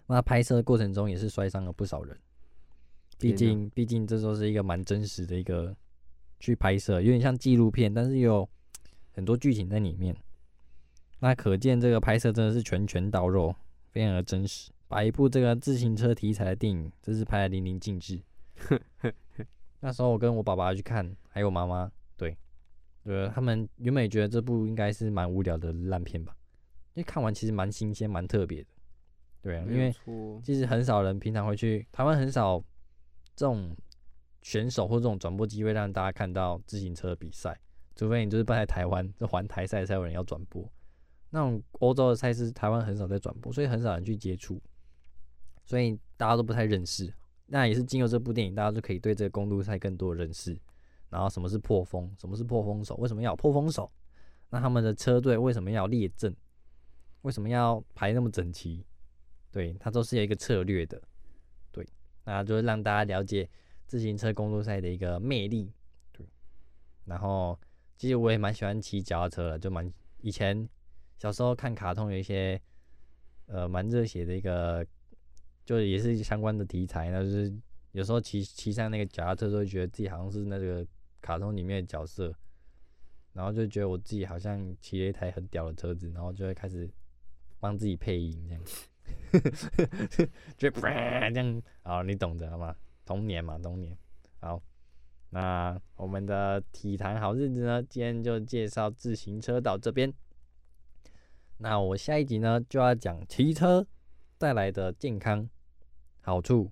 [0.06, 2.16] 那拍摄的过程中也是摔伤了不少人，
[3.18, 5.76] 毕竟毕竟这都是一个蛮真实的一个
[6.40, 8.48] 去拍摄，有点像纪录片，但是有
[9.14, 10.16] 很多剧情在里面。
[11.18, 13.56] 那可见这个拍摄真的是拳拳到肉，
[13.90, 18.22] 非常的真实，把一部这个自行车题材的电影真是拍得淋漓尽致。
[19.80, 21.92] 那时候我跟我爸爸去看，还有妈妈。
[22.16, 22.36] 对，
[23.04, 26.36] 呃他们原本也觉得这部应该是蛮无聊的烂片吧，
[26.94, 28.70] 因为看完其实蛮新鲜、蛮特别的。
[29.42, 29.94] 对啊，因为
[30.44, 32.60] 其实很少人平常会去台湾，很少
[33.36, 33.76] 这种
[34.42, 37.58] 选手或这种转播机会让大家看到自行车比赛，
[37.96, 40.68] 除非你就是办在台湾，这环台赛才有人要转播。
[41.30, 44.60] 那种欧洲的赛事，台湾很少在转播，所以很少人去接触，
[45.68, 47.14] 所以大家都不太认识。
[47.46, 50.58] 那也是经过这部电影，大家就可以对这个公路赛更多的认识。
[51.10, 52.14] 然后什么是破风？
[52.18, 52.96] 什么是破风手？
[52.96, 53.92] 为什么要破风手？
[54.50, 56.36] 那他们的车队为什么要列阵？
[57.22, 58.86] 为什么要排那么整齐？
[59.52, 61.02] 对，它都是有一个策略的。
[61.72, 61.86] 对，
[62.24, 63.50] 那就是让大家了解
[63.86, 65.72] 自行车公路赛的一个魅力。
[66.12, 66.26] 对，
[67.06, 67.58] 然后
[67.98, 70.68] 其实我也蛮喜欢骑脚踏车的，就蛮以前
[71.18, 72.62] 小时候看卡通有一些
[73.46, 74.86] 呃蛮热血的一个，
[75.68, 77.54] 就也是相关的题材，那就是
[77.92, 80.84] 有时候骑骑上那个脚踏车就会觉得自己好像是那个。
[81.20, 82.34] 卡通里面的角色，
[83.34, 86.90] 然后就觉得我自己好像骑了一台很屌的车子，然后就会开始
[87.60, 92.74] 帮自己配音这样子， 就这样，好，你懂得吗？
[93.04, 93.98] 童年嘛，童年。
[94.40, 94.62] 好，
[95.32, 100.14] 那我们的体坛好日子呢，今天就介绍自行车到这边。
[101.58, 103.86] 那我下一集呢，就要讲骑车
[104.38, 105.50] 带来的健康
[106.28, 106.70] 好处，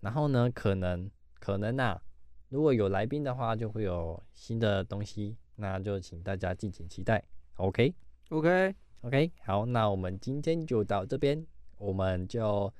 [0.00, 2.02] 然后呢，可能可能啊。
[2.48, 7.22] 如果有来宾的话，就会有新的东西，那就请大家敬请期待。
[7.58, 11.46] OK，OK，OK，好，那我们今天就到这边，
[11.78, 12.74] 我们就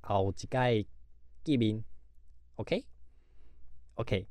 [0.00, 0.84] 好几盖
[1.42, 1.82] 见面。
[2.54, 4.28] OK，OK，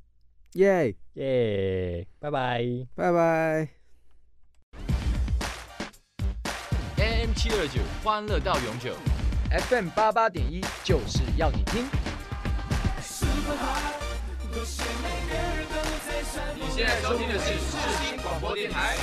[0.54, 3.70] 耶耶，拜拜，拜拜。
[6.96, 8.96] AM 七二九，欢乐到永久。
[9.56, 11.86] FM 八八点一，就是要你听。
[16.56, 18.98] 你现在收听的是世新广播电台。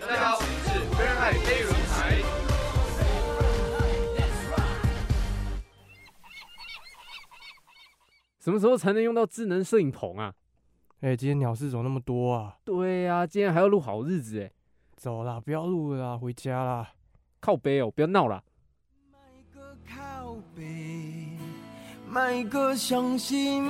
[0.00, 1.92] 大家好，我是飞轮海飞轮海。
[8.42, 10.32] 什么时候才能用到智能摄影棚啊？
[11.04, 12.56] 哎、欸，今天鸟事怎么那么多啊？
[12.64, 14.50] 对呀、啊，今天还要录好日子哎。
[14.96, 16.92] 走啦，不要录了啦，回家啦。
[17.40, 18.42] 靠北哦，不要闹了。
[22.08, 23.62] 卖个伤心，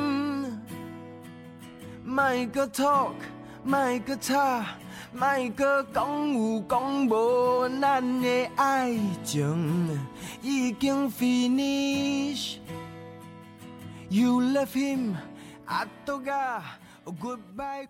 [2.05, 3.15] 卖个 talk，
[3.65, 4.65] 卖个吵，
[5.13, 10.01] 卖个讲有讲无，咱的爱情
[10.41, 12.59] 已经 finish。
[14.09, 15.17] You love him,
[15.65, 16.63] I forgot,
[17.13, 17.87] goodbye,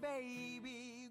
[0.00, 1.10] baby。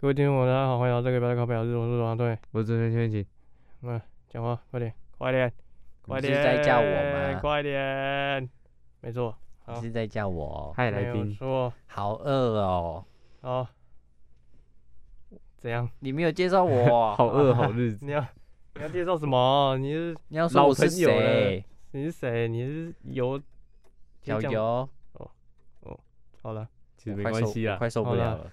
[0.00, 3.26] 各位听众，大家好，欢迎来到这个《白卡表日》，我是王对，我是主持人千晴。
[3.80, 5.52] 来讲话，快点，快点。
[6.06, 7.40] 你是在叫我吗？
[7.40, 8.48] 快点，
[9.00, 9.36] 没错，
[9.66, 10.72] 你是在叫我。
[10.76, 11.34] 嗨，来宾。
[11.34, 13.04] 说，好饿哦。
[13.40, 13.66] 好。
[15.56, 15.90] 怎样？
[15.98, 17.14] 你没有介绍我。
[17.18, 17.98] 好饿， 好日子。
[18.06, 18.24] 你要，
[18.76, 19.76] 你要介绍什么？
[19.78, 21.64] 你是你要说我是谁？
[21.90, 22.46] 你是谁？
[22.46, 23.40] 你是油
[24.22, 24.88] 小油？
[25.12, 25.30] 哦
[25.80, 26.00] 哦，
[26.42, 28.52] 好了，其实没关系啊，快受不了了。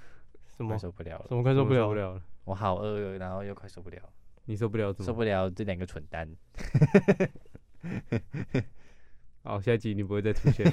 [0.56, 1.26] 什么受不了了？
[1.28, 2.22] 什么快受不了了？
[2.46, 4.00] 我好饿，然后又快受不了。
[4.46, 4.94] 你受不了？
[5.00, 6.30] 受不了这两个蠢蛋。
[9.44, 10.66] 好，下一集你不会再出现。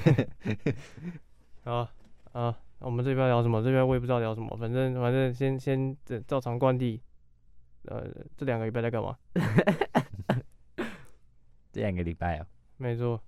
[1.65, 1.89] 好
[2.33, 3.63] 啊，我们这边聊什么？
[3.63, 7.01] 这边我也不知道聊什么，反正反正先先这照常惯例。
[7.87, 9.17] 呃，这两个礼拜在干嘛？
[11.73, 13.21] 这两个礼拜啊，没错，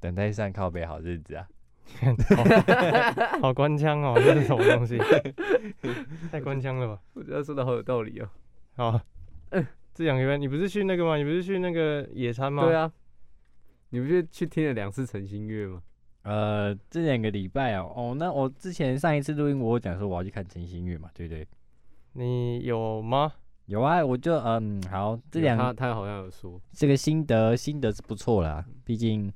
[0.00, 1.46] 等待上靠北好日子啊。
[3.40, 4.98] 好官腔哦，这是什么东西？
[6.30, 7.00] 太官腔了吧？
[7.14, 8.28] 我觉得说的好有道理哦。
[8.76, 9.00] 好，
[9.94, 11.16] 这两个礼拜你不是去那个吗？
[11.16, 12.64] 你不是去那个野餐吗？
[12.64, 12.92] 对啊，
[13.88, 15.82] 你不是去听了两次陈星月吗？
[16.22, 21.48] 呃，这两个礼拜哦，哦，那我之前上一次录音我有讲说我要去看陈星月嘛，对不对？
[22.12, 23.32] 你有吗？
[23.64, 29.32] 有啊，我就嗯，好，这两他他好像有说这个心得心得是不错啦，毕竟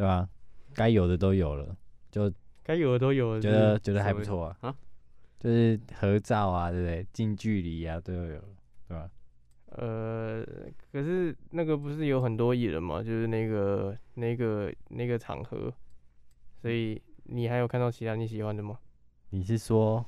[0.00, 0.26] 对吧？
[0.72, 1.76] 该有的都有了。
[2.10, 2.32] 就
[2.62, 4.76] 该有的都有了，觉得觉得还不错啊，啊，
[5.38, 7.06] 就是合照啊，对不对？
[7.12, 8.40] 近距离啊，都有，
[8.88, 9.10] 对吧？
[9.72, 10.42] 呃，
[10.90, 13.02] 可是那个不是有很多艺人吗？
[13.02, 15.70] 就是那个那个那个场合，
[16.62, 18.78] 所以你还有看到其他你喜欢的吗？
[19.28, 20.02] 你是说，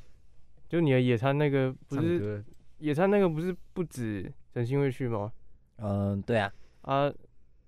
[0.70, 2.42] 就你的野餐那个不是
[2.78, 5.30] 野餐那个不是不止陈星会去吗？
[5.76, 6.50] 嗯，对啊。
[6.80, 7.12] 啊，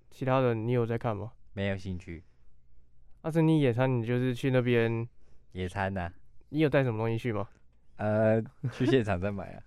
[0.09, 1.31] 其他的你有在看吗？
[1.55, 2.23] 没有兴趣。
[3.23, 5.07] 那是你野餐，你就是去那边
[5.53, 6.11] 野餐呐？
[6.49, 7.47] 你有带什么东西去吗？
[7.95, 8.41] 呃，
[8.73, 9.63] 去现场再买啊。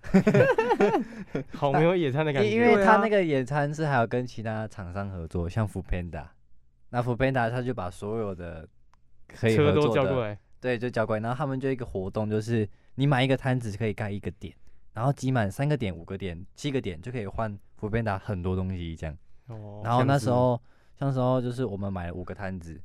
[1.55, 2.51] 好没有野餐的感觉。
[2.51, 6.27] 因为他那个野餐是还有跟其他厂商合作，像 Foodpanda，
[6.91, 8.69] 那 Foodpanda 他就把所有的
[9.27, 11.23] 可以合作的车都叫过来，对，就叫过来。
[11.23, 14.55] 然后他们就一个活动，就是你买一个摊子可以盖一个点，
[14.93, 19.17] 然后集满三个点、五个点、七个点就可以换 Foodpanda 很多东西这样。
[19.47, 19.81] 哦。
[19.83, 20.63] 然后那时候，
[20.99, 22.81] 像时候就是我们买了五个摊子。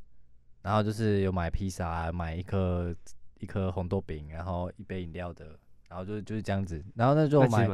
[0.62, 2.96] 然后就是有买披萨啊，买一颗
[3.42, 6.82] 一颗红豆饼，然后一杯饮料的，然后就就是这样子。
[6.96, 7.68] 然后那就买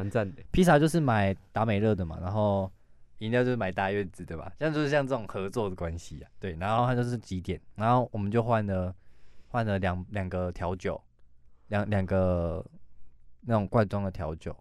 [0.50, 2.68] 披萨就是买达美乐的嘛，然后
[3.20, 6.32] 饮料就是买大月子的吧，像就是像这种合作的关系啊。
[6.40, 8.92] 对，然后它就是几点，然后我们就换了
[9.50, 11.00] 换了两两个调酒，
[11.68, 12.66] 两两个
[13.42, 14.56] 那种罐装的调酒，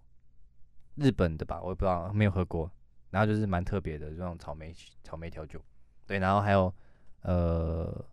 [0.97, 2.71] 日本的吧，我也不知道没有喝过。
[3.11, 5.61] 然后就是蛮特别的这种草莓草莓调酒，
[6.07, 6.73] 对，然后还有
[7.23, 8.05] 呃。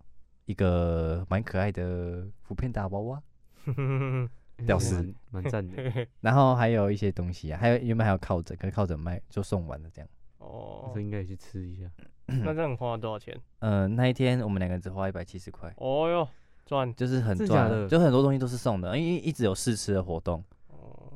[0.47, 3.23] 一个蛮可爱的福片大娃娃，
[4.63, 6.07] 屌丝，蛮赞的。
[6.21, 10.07] 然后还有一些东西啊，还有原本还有靠枕，可是靠枕卖就送完了这样。
[10.37, 11.89] 哦，这应该也去吃一下。
[12.27, 13.35] 那这样花了多少钱？
[13.57, 15.73] 嗯， 那一天我们两个只花一百七十块。
[15.77, 16.27] 哦哟，
[16.63, 20.43] 赚，就是很赚的，就很多东西都是送的，因为一直有试吃的活动。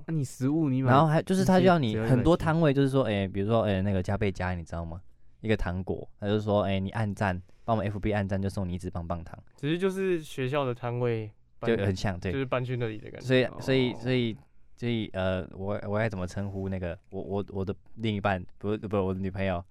[0.10, 5.02] 你食物你买，然后还就是他就要你很多摊位，就是说，哎，比如说，哎，那个加倍加，你知道吗？
[5.42, 7.42] 一个糖果，他就说，哎，你按赞。
[7.66, 11.30] 帮我们 FB 按赞就送你一支棒棒糖，其实就是学校的摊位，
[11.62, 13.28] 就很像，对，就是搬去那里的感觉。
[13.28, 14.36] 所以，所以，所以，
[14.76, 18.44] 所以，呃，我我该怎么称呼那个我我我的另一半？
[18.58, 19.64] 不不，我的女朋友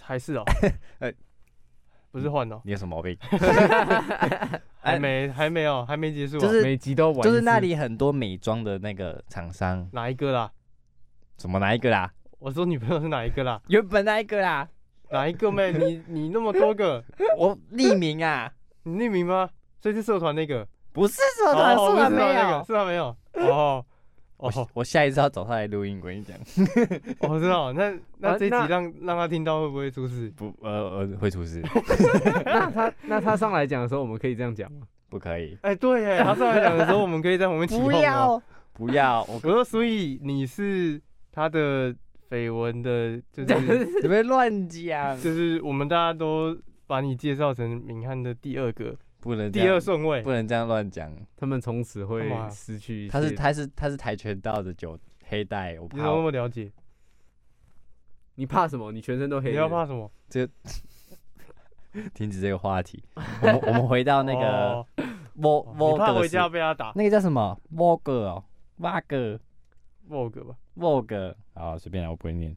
[0.00, 0.44] 还是哦，
[1.00, 1.12] 呃，
[2.10, 3.16] 不是换哦，你有什么毛病？
[4.80, 10.50] 还没还没有还没结束，就是每集都玩，就是那里很多美妆的那个厂商，哪一个啦？
[11.36, 12.10] 什么哪一个啦？
[12.38, 13.60] 我说女朋友是哪一个啦？
[13.68, 14.68] 原本那一个啦。
[15.10, 15.72] 哪一个妹？
[15.76, 17.02] 你你那么多个，
[17.36, 18.52] 我匿名啊？
[18.82, 19.48] 你匿名吗？
[19.80, 20.66] 所以是社团那个？
[20.92, 23.16] 不是社团，社团没有，社团没有。
[23.34, 23.84] 哦
[24.38, 26.36] 哦，我下一次要找他来录音，我跟你讲。
[27.20, 30.30] 我知道，那 那这集让让他听到会不会出事？
[30.36, 31.62] 不，呃呃，会出事。
[32.44, 34.86] 那他那他上来讲的时候，我们可以这样讲吗？
[35.08, 35.56] 不可以。
[35.62, 37.84] 哎，对哎，他上来讲的时候，我们可以在旁边起哄。
[37.90, 39.22] 不要，不要。
[39.24, 41.94] 我说，所以你是他的。
[42.30, 43.46] 绯闻的，就是
[44.02, 46.54] 准备乱讲，就是我们大家都
[46.86, 53.08] 把你介绍成明翰的第二个，不能第二顺位，不能这样乱讲，他们从此会失去。
[53.08, 55.96] 他是他是他是跆拳道的九黑带，我怕。
[55.96, 56.72] 你怎么那么了解？
[58.36, 58.92] 你怕什么？
[58.92, 59.50] 你全身都黑。
[59.50, 60.10] 你要怕什么？
[60.28, 60.48] 这
[62.14, 63.02] 停止这个话题。
[63.42, 64.86] 我们我们回到那个
[65.34, 66.92] 沃沃格，怕回家被他打。
[66.94, 67.60] 那个叫什么？
[67.72, 68.44] 沃格哦，
[68.76, 69.40] 瓦格，
[70.08, 70.56] 沃格吧。
[70.76, 72.56] Vogue，好，随便来，我不会念。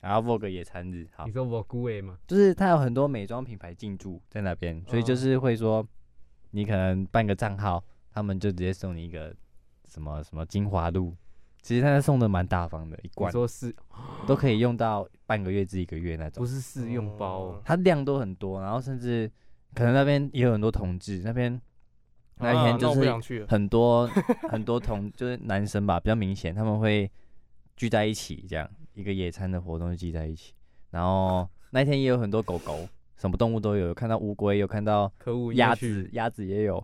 [0.00, 1.24] 然后 Vogue 野餐日，好。
[1.24, 2.18] 你说 Vogue 吗？
[2.26, 5.86] 就是它有很多美妆品牌进驻在那边，所以就是会说，
[6.50, 7.82] 你可能办个账号，
[8.12, 9.34] 他们就直接送你一个
[9.88, 11.16] 什么什么精华露。
[11.62, 13.30] 其实他送的蛮大方的，一罐。
[13.30, 13.74] 说是
[14.26, 16.42] 都可以用到半个月至一个月那种。
[16.42, 19.30] 不是试用包，它量都很多，然后甚至
[19.74, 21.60] 可能那边也有很多同志，那边
[22.36, 24.06] 那一天就是很多
[24.48, 27.10] 很多同 就是男生吧，比较明显他们会。
[27.76, 30.52] 聚在一起这样，一个野餐的活动聚在一起，
[30.90, 32.86] 然后那天也有很多狗狗，
[33.20, 35.12] 什么动物都有，有看到乌龟，有看到
[35.52, 36.82] 鸭子，鸭子也有，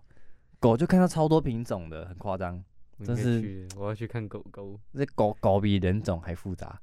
[0.61, 2.62] 狗就看到超多品种的，很夸张，
[3.03, 6.78] 真是我要去看狗狗，这狗狗比人种还复杂，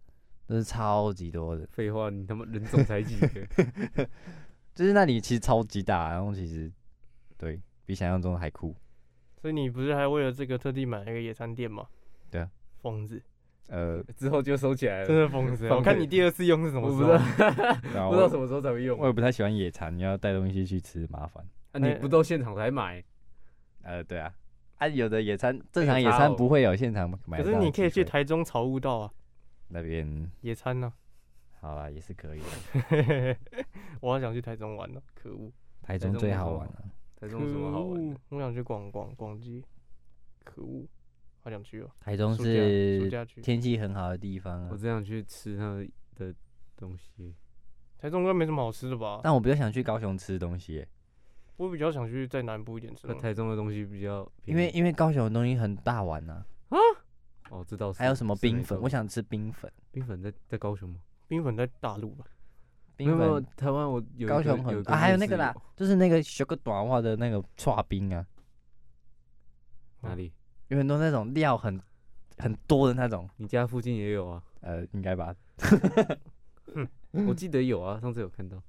[0.47, 1.67] 真是超级多的。
[1.67, 3.47] 废话，你他妈人种才几个？
[4.73, 6.71] 就是那里其实超级大，然后其实
[7.37, 8.75] 对比想象中还酷。
[9.39, 11.85] 所以你不是还为了这个特地买了一个野餐垫吗？
[12.31, 12.49] 对啊，
[12.81, 13.21] 疯子。
[13.67, 15.05] 呃， 之后就收起来了。
[15.07, 15.67] 真的疯子！
[15.69, 17.17] 我看你第二次用是什么时候？
[18.09, 18.97] 不知道什么时候才会用。
[18.99, 21.43] 我也不太喜欢野餐，你要带东西去吃麻烦。
[21.71, 23.03] 啊，你不都现场才买？
[23.83, 24.33] 呃，对啊。
[24.77, 27.41] 啊，有的野餐正常野餐不会有现场买。
[27.41, 29.11] 可是你可以去台中草悟道啊，
[29.69, 30.91] 那边野餐呢。
[31.59, 33.37] 好啦，也是可以的。
[34.01, 35.51] 我好想去台中玩呢，可恶！
[35.81, 36.83] 台中最好玩了。
[37.19, 38.17] 台中有什么好玩的？
[38.29, 39.63] 我想去逛逛逛街。
[40.43, 40.85] 可恶。
[41.43, 41.91] 好想去哦！
[41.99, 43.09] 台中是
[43.41, 44.69] 天气很好的地方啊。
[44.71, 45.85] 我只想去吃它
[46.15, 46.33] 的
[46.77, 47.35] 东西。
[47.97, 49.19] 台中应该没什么好吃的吧？
[49.21, 50.85] 但我比较想去高雄吃东西。
[51.57, 53.05] 我比较想去在南部一点吃。
[53.07, 54.29] 那台中的东西比较……
[54.45, 56.45] 因为因为高雄的东西很大碗呐。
[56.69, 56.77] 啊？
[57.51, 57.91] 哦，知道。
[57.91, 58.79] 还有什么冰粉？
[58.81, 59.71] 我想吃冰粉。
[59.91, 60.95] 冰粉在在高雄吗？
[61.27, 62.25] 冰粉在大陆吧？
[62.95, 64.29] 冰粉台湾我有。
[64.29, 68.25] 高雄很啊，还有那个啦，就是那个学个短话的那个剉冰啊。
[70.01, 70.31] 哪里？
[70.73, 71.79] 有很多那种料很
[72.39, 74.43] 很多的那种，你家附近也有啊？
[74.61, 75.33] 呃，应该吧。
[77.11, 78.61] 我记得有啊，上次有看到。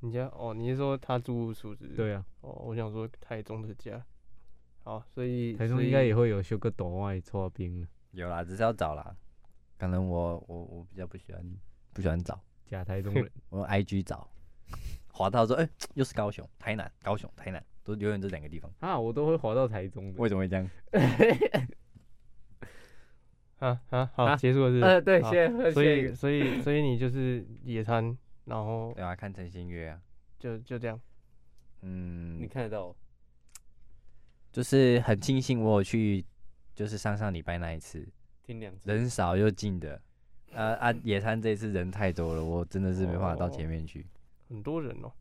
[0.00, 0.52] 你家哦？
[0.52, 1.86] 你是说他住数值？
[1.88, 2.24] 对啊。
[2.40, 4.04] 哦，我想说台中的家。
[4.82, 7.86] 好，所以台中应该也会有修个短外搓冰。
[8.10, 9.16] 有啦，只是要找啦。
[9.78, 11.56] 可能我我我比较不喜欢
[11.92, 14.28] 不喜欢找假台中人， 我用 IG 找，
[15.12, 17.64] 滑到说哎、欸，又是高雄、台南、高雄、台南。
[17.86, 20.20] 都留远这两个地方啊，我都会滑到台中的。
[20.20, 20.68] 为什么会这样？
[23.58, 24.80] 啊啊，好，结束了是？
[24.80, 25.70] 呃，对，谢谢。
[25.72, 30.00] 所以，所以，所以你就是野餐，然后对啊，看陈星月啊，
[30.38, 31.00] 就就这样。
[31.82, 32.94] 嗯，你看得到？
[34.50, 36.24] 就是很庆幸我有去，
[36.74, 38.06] 就是上上礼拜那一次，
[38.42, 40.02] 听两次，人少又近的。
[40.52, 44.04] 呃啊，野餐这次人太多了，我真的是没办法到前面去。
[44.48, 45.12] 很多人哦。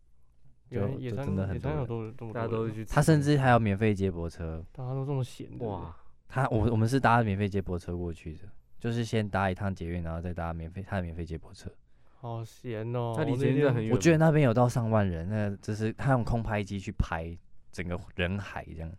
[0.82, 2.84] 就就真的很多，大家都去。
[2.86, 5.96] 他甚至还有免费接驳车，大家都这么闲的哇！
[6.28, 8.44] 他我我们是搭免费接驳车过去的，
[8.80, 11.72] 就是先搭一趟捷运，然后再搭免费他的免费接驳车。
[12.20, 13.14] 好闲哦！
[13.16, 13.94] 他离捷运很远。
[13.94, 17.38] 我觉得那边有到上万人，那就是他用空拍机去拍
[17.72, 18.92] 整个人海这样，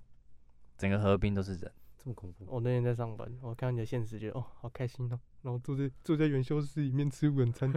[0.78, 1.70] 整个河滨都是人。
[1.98, 2.44] 这么恐怖！
[2.46, 5.18] 我那天在上班，我看到你的现实，觉得哦，好开心哦。
[5.46, 7.70] 然后坐在坐在元宵室里面吃晚餐。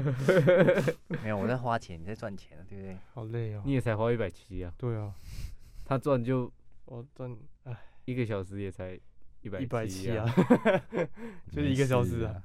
[1.22, 2.98] 没有，我在花钱，你在赚钱，对不对？
[3.14, 3.62] 好累哦。
[3.64, 4.74] 你也才花一百七啊？
[4.76, 5.14] 对啊。
[5.86, 6.52] 他赚就
[6.86, 9.00] 我赚，哎，一个小时也才
[9.42, 10.26] 一百一百七啊。
[11.52, 12.42] 就是一个小时啊。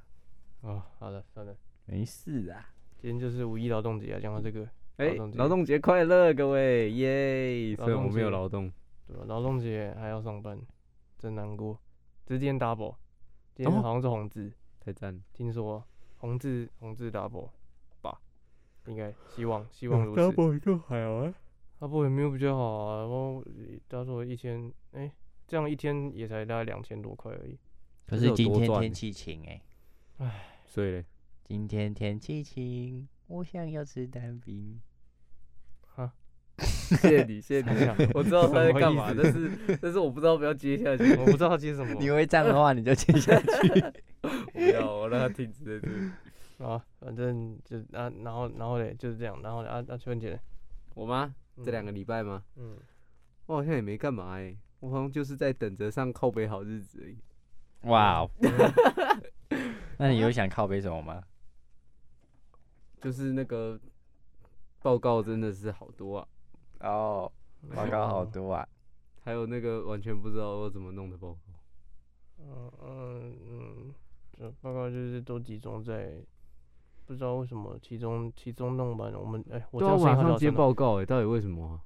[0.61, 1.57] 哦，好的，算了，
[1.87, 2.63] 没事啊。
[2.99, 7.75] 今天就是五一劳动节啊，讲到这个，哎，劳动节快乐，各位，耶！
[7.77, 8.71] 所以我没有劳动。
[9.07, 10.59] 对，劳动节还要上班。
[11.17, 11.79] 真难过，
[12.27, 12.95] 这是今天 double，
[13.55, 14.53] 今天好像是红字，
[14.85, 15.19] 太赞。
[15.33, 15.83] 听说
[16.17, 17.49] 红字红字 double
[18.01, 18.21] 吧，
[18.85, 20.21] 应该希望 希望如此。
[20.21, 21.33] double 也就还好啊
[21.79, 22.99] ，double 也没有比较好啊。
[22.99, 23.43] 然后
[23.89, 25.11] 他说一天，哎，
[25.47, 27.57] 这样一天也才大概两千多块而已。
[28.05, 29.59] 可是今天天气晴哎，
[30.19, 31.05] 唉，所以嘞，
[31.43, 34.79] 今天天气晴，我想要吃蛋饼。
[36.57, 38.11] 谢谢你，谢谢你。
[38.13, 41.93] 我知道他在干嘛，但是但是我不知道不要接下去，我不知道他接什么。
[41.95, 43.83] 你会这样的话，你就接下去。
[44.55, 45.93] 不要，我让他停止在这。
[46.65, 50.39] 啊，反正就啊，然后然后嘞就是这样，然后啊啊，秋文姐，
[50.93, 51.35] 我吗？
[51.63, 52.43] 这两个礼拜吗？
[52.55, 52.77] 嗯，
[53.45, 57.17] 我好像也没干嘛哎，我好像就是在等着上靠北好日子而已。
[57.89, 58.25] 哇，
[59.99, 61.21] 那你有想靠北什么吗？
[63.01, 63.79] 就是那个
[64.81, 66.27] 报告真的是好多啊。
[66.79, 67.31] 哦，
[67.75, 68.67] 报告好多啊，
[69.23, 71.39] 还有那个完全不知道我怎么弄的报告。
[72.39, 73.93] 嗯嗯嗯，
[74.37, 76.13] 这报告就是都集中在，
[77.05, 81.79] 不知道为什么期中期中弄完了，我们哎、欸，我都要马上接报告哎、欸，到底为什么、啊？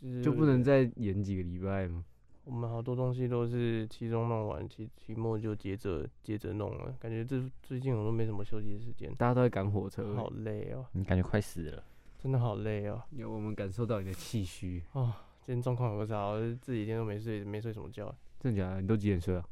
[0.00, 2.04] 就是就不能再延几个礼拜吗？
[2.44, 10.86] 我们好多东西都是期中弄完，期期末就接着接着弄了，感觉这最近我都没什么休息时间，大家都在赶火车，好累哦。
[10.92, 11.84] 你感觉快死了？
[12.18, 15.12] 真的好累哦， 有我们感受到你的气虚哦。
[15.44, 16.24] 今天状况有个啥？
[16.26, 18.14] 我这几天都没睡，没睡什么觉。
[18.38, 18.80] 真的假的？
[18.80, 19.44] 你都几点睡啊？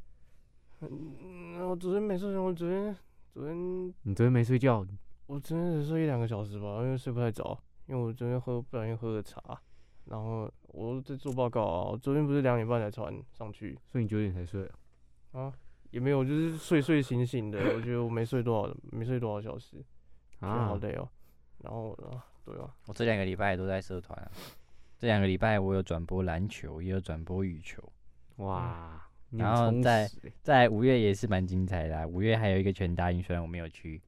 [0.81, 2.97] 嗯，我昨天没睡，我昨天
[3.33, 4.87] 昨天你昨天没睡觉？
[5.27, 7.59] 我昨天只睡一两个小时吧，因为睡不太着。
[7.87, 9.43] 因为我昨天喝不小心喝了茶，
[10.05, 11.91] 然后我在做报告啊。
[11.91, 14.71] 我昨天不是两点半才传上去，所以你九点才睡
[15.33, 15.41] 啊？
[15.41, 15.53] 啊，
[15.91, 17.59] 也没有，就是睡睡醒醒的。
[17.75, 19.83] 我觉得我没睡多少，没睡多少小时，
[20.41, 21.09] 啊，好累哦。
[21.63, 24.31] 然后啊，对啊，我这两个礼拜都在社团啊。
[24.99, 27.83] 这两个礼拜我有转播篮球，也有转播羽球。
[28.37, 30.09] 哇，然后在
[30.43, 34.01] 在五月也是蛮精彩的，五月还有一个全大运，虽然我没有去。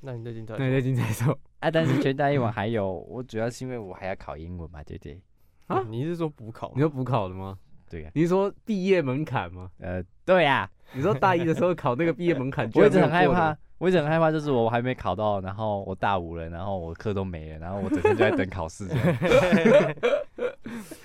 [0.00, 0.54] 那你最精彩？
[0.58, 1.36] 那你最精彩什么？
[1.60, 5.20] 啊，但是全大运我还有，我主要是因为我还要考英文嘛，对不对？
[5.66, 6.72] 啊，你是说补考？
[6.74, 7.58] 你说补考的吗？
[7.90, 8.10] 对呀。
[8.14, 9.70] 你是说毕业门槛吗？
[9.78, 10.70] 呃，对呀。
[10.92, 18.88] 你说大一的时候考那个毕业门槛， 我一直很害怕，我一直很害怕，就是我还没考到，然后我大五了，然后我课都没了，然后我整天就在等考试。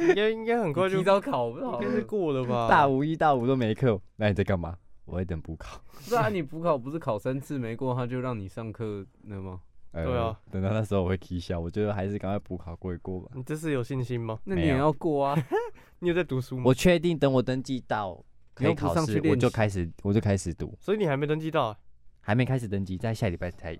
[0.10, 2.68] 应该应该很快就提早考，应该是过了吧？
[2.70, 4.78] 大五一大五都没课，那你在干嘛？
[5.06, 5.82] 我在等补考。
[6.10, 9.62] 不然你补考不是考三次没过，他就让你上课那吗？
[9.92, 11.60] 对啊，等到那时候我会起笑。
[11.60, 13.32] 我觉得还是赶快补考过一过吧。
[13.36, 14.40] 你这是有信心吗？
[14.44, 15.38] 那你也要过啊？
[16.00, 16.64] 你有在读书吗？
[16.66, 18.24] 我确定等我登记到。
[18.56, 20.76] 可以考试，我就开始，我就开始读。
[20.80, 21.68] 所以你还没登记到？
[21.68, 21.78] 啊
[22.26, 23.76] 还没开始登记，在下礼拜才，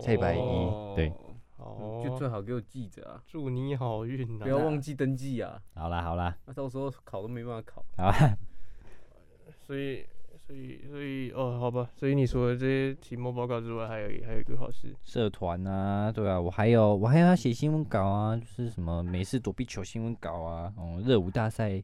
[0.00, 0.38] 下礼拜一，
[0.94, 1.12] 对。
[1.58, 3.22] 哦，就最好给我记着啊！
[3.26, 5.60] 祝你好运，不要忘记登记啊！
[5.74, 7.84] 好啦好啦，那到时候考都没办法考。
[7.96, 8.36] 好吧。
[9.66, 10.06] 所以
[10.46, 11.90] 所以所以哦，好吧。
[11.94, 21.82] 所以你说的这些期末报告之外，还有还有一个考试，社团啊，对啊，我还有我还要写新闻稿啊，就是什么美式躲避球新闻稿啊，哦，热舞大赛。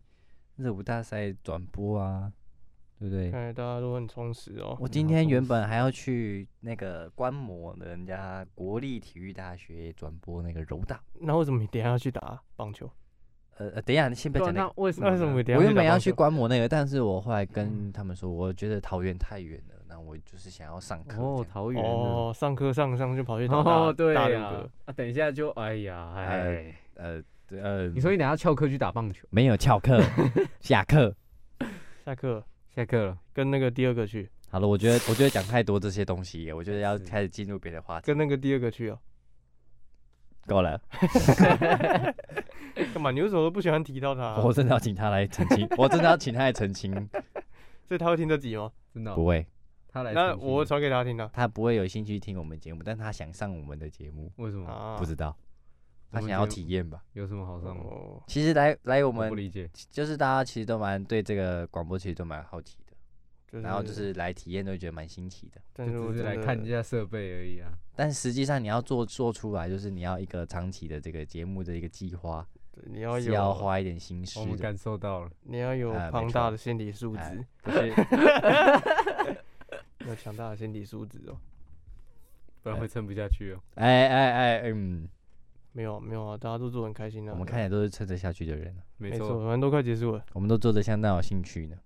[0.56, 2.32] 热舞大赛转播啊，
[2.98, 3.30] 对不对？
[3.30, 4.76] 看来大家都很充实哦。
[4.80, 10.98] 我今天原本还要去那个观摩人家国立体育大学转播那个柔道。
[11.20, 12.90] 那为什么你等下要去打棒球？
[13.56, 14.72] 呃呃，等一下，你先不要讲那个。
[14.76, 15.10] 为什么？
[15.10, 15.60] 为什么我等下？
[15.60, 21.22] 我原本要去观摩那个，但是我后来跟他们说，我觉得桃园太远了，那我就是想要上课。
[21.22, 24.66] 哦，桃园哦，上课上上就跑去打哦，对啊。
[24.86, 27.22] 啊，等一下就哎呀，哎呃。
[27.46, 29.28] 对，呃，你说你等下翘课去打棒球？
[29.28, 30.00] 没有翘课，
[30.60, 31.14] 下课，
[32.02, 32.42] 下课，
[32.74, 34.28] 下课了，跟那个第二个去。
[34.50, 38.06] 好了，我觉得，我觉得讲太多这些东西，我觉得要开始进入别的话题。
[38.06, 38.98] 跟那个第二个去哦，
[40.46, 40.80] 够了。
[42.92, 43.12] 干嘛？
[43.12, 44.42] 你为什么都不喜欢提到他？
[44.42, 46.92] 我真的要请他来澄清，我真的要请他来澄清。
[47.86, 48.72] 所以他会听这集吗？
[48.92, 49.46] 真的不会。
[49.88, 51.30] 他来，那我传给他听的。
[51.32, 54.32] 他不会有兴趣听我们节目，但他想上我们的节目。
[54.36, 54.96] 为什么？
[54.98, 55.36] 不知道。
[56.14, 57.02] 他想要体验吧？
[57.12, 57.84] 有什么好上的？
[58.26, 63.60] 其实来来我们不理解，就是大家其实都蛮对这个广播，其实都蛮好奇的。
[63.60, 65.60] 然后就是来体验，都觉得蛮新奇的。
[65.86, 67.70] 就只是来看一下设备而已啊。
[67.94, 72.44] 但实际上你要做做出来，就是你要一个长期的这个节目的一个计划，
[72.82, 74.40] 你要有要花一点心思。
[74.40, 77.46] 我们感受到了，你要有庞大的心理素质，
[80.04, 81.38] 有强大的心理素质哦，
[82.64, 83.60] 不然会撑不下去哦。
[83.76, 85.08] 哎哎哎，嗯。
[85.76, 87.32] 没有没有啊，大家都做很开心的。
[87.32, 88.72] 我们看起来都是撑得下去的人。
[88.96, 90.24] 没错，反正都快结束了。
[90.32, 91.76] 我们都做的相当有兴趣呢。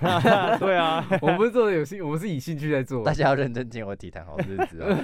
[0.60, 3.02] 对啊， 我们不是做的有兴，我们是以兴趣在做。
[3.02, 4.98] 大家要认真听我体坛好日子啊。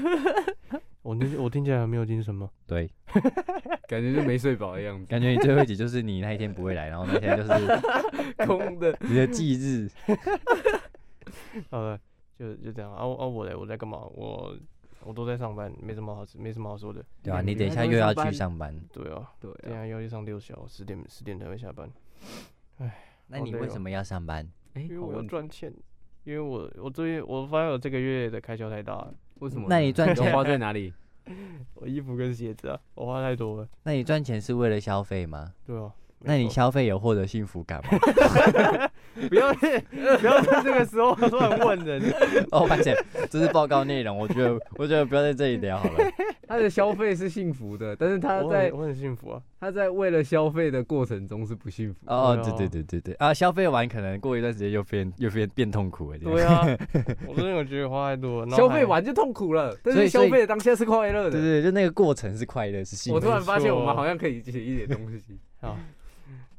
[1.01, 2.51] 我听我听起来很没有精神吗？
[2.67, 2.91] 对，
[3.89, 5.07] 感觉就没睡饱的样子。
[5.07, 9.91] 感觉你最后一集就是你那一天不会来，然后那天就是空的，你的忌日。
[11.71, 11.99] 好了，
[12.39, 13.05] 就就这样啊啊！
[13.07, 13.99] 我嘞，我在干嘛？
[14.15, 14.55] 我。
[15.05, 17.05] 我都在上班，没什么好，没什么好说的。
[17.23, 18.75] 对啊，你等一下又要去上班。
[18.93, 21.91] 对啊，对，等下又要去上六小，十点十点才会下班。
[22.79, 24.49] 唉，那你为什么要上班？
[24.75, 25.73] 因为我要赚钱，
[26.25, 29.15] 因为我我最近我发现我这个月的开销太大了。
[29.41, 29.67] 为什么？
[29.69, 30.93] 那你赚钱花在哪里？
[31.75, 33.69] 我衣服跟鞋子啊，我花太多了。
[33.83, 35.55] 那你赚钱是为了消费吗？
[35.67, 35.93] 对啊。
[36.25, 37.99] 那你消费有获得幸福感吗？
[39.29, 42.03] 不要不要在这个时候突然问人。
[42.51, 42.97] 哦，抱歉，
[43.31, 45.99] 这是报告内容，我觉得我觉得不要在这里聊好了。
[46.49, 49.41] 他的消费是幸福的，但是他在我很幸福啊。
[49.61, 52.01] 他在为了消费的过程中是不幸福。
[52.07, 53.33] 哦，对对对对对啊！
[53.33, 56.19] 消费完可能过一段时间又变又变变痛苦了。
[56.19, 56.61] 对啊，
[57.27, 59.75] 我真的我觉得花太多，消费完就痛苦了。
[59.83, 61.31] 但是消费的当下是快乐的。
[61.31, 63.15] 对对，就那个过程是快乐是幸福。
[63.15, 65.77] 我突然发现我们好像可以写一点东西啊。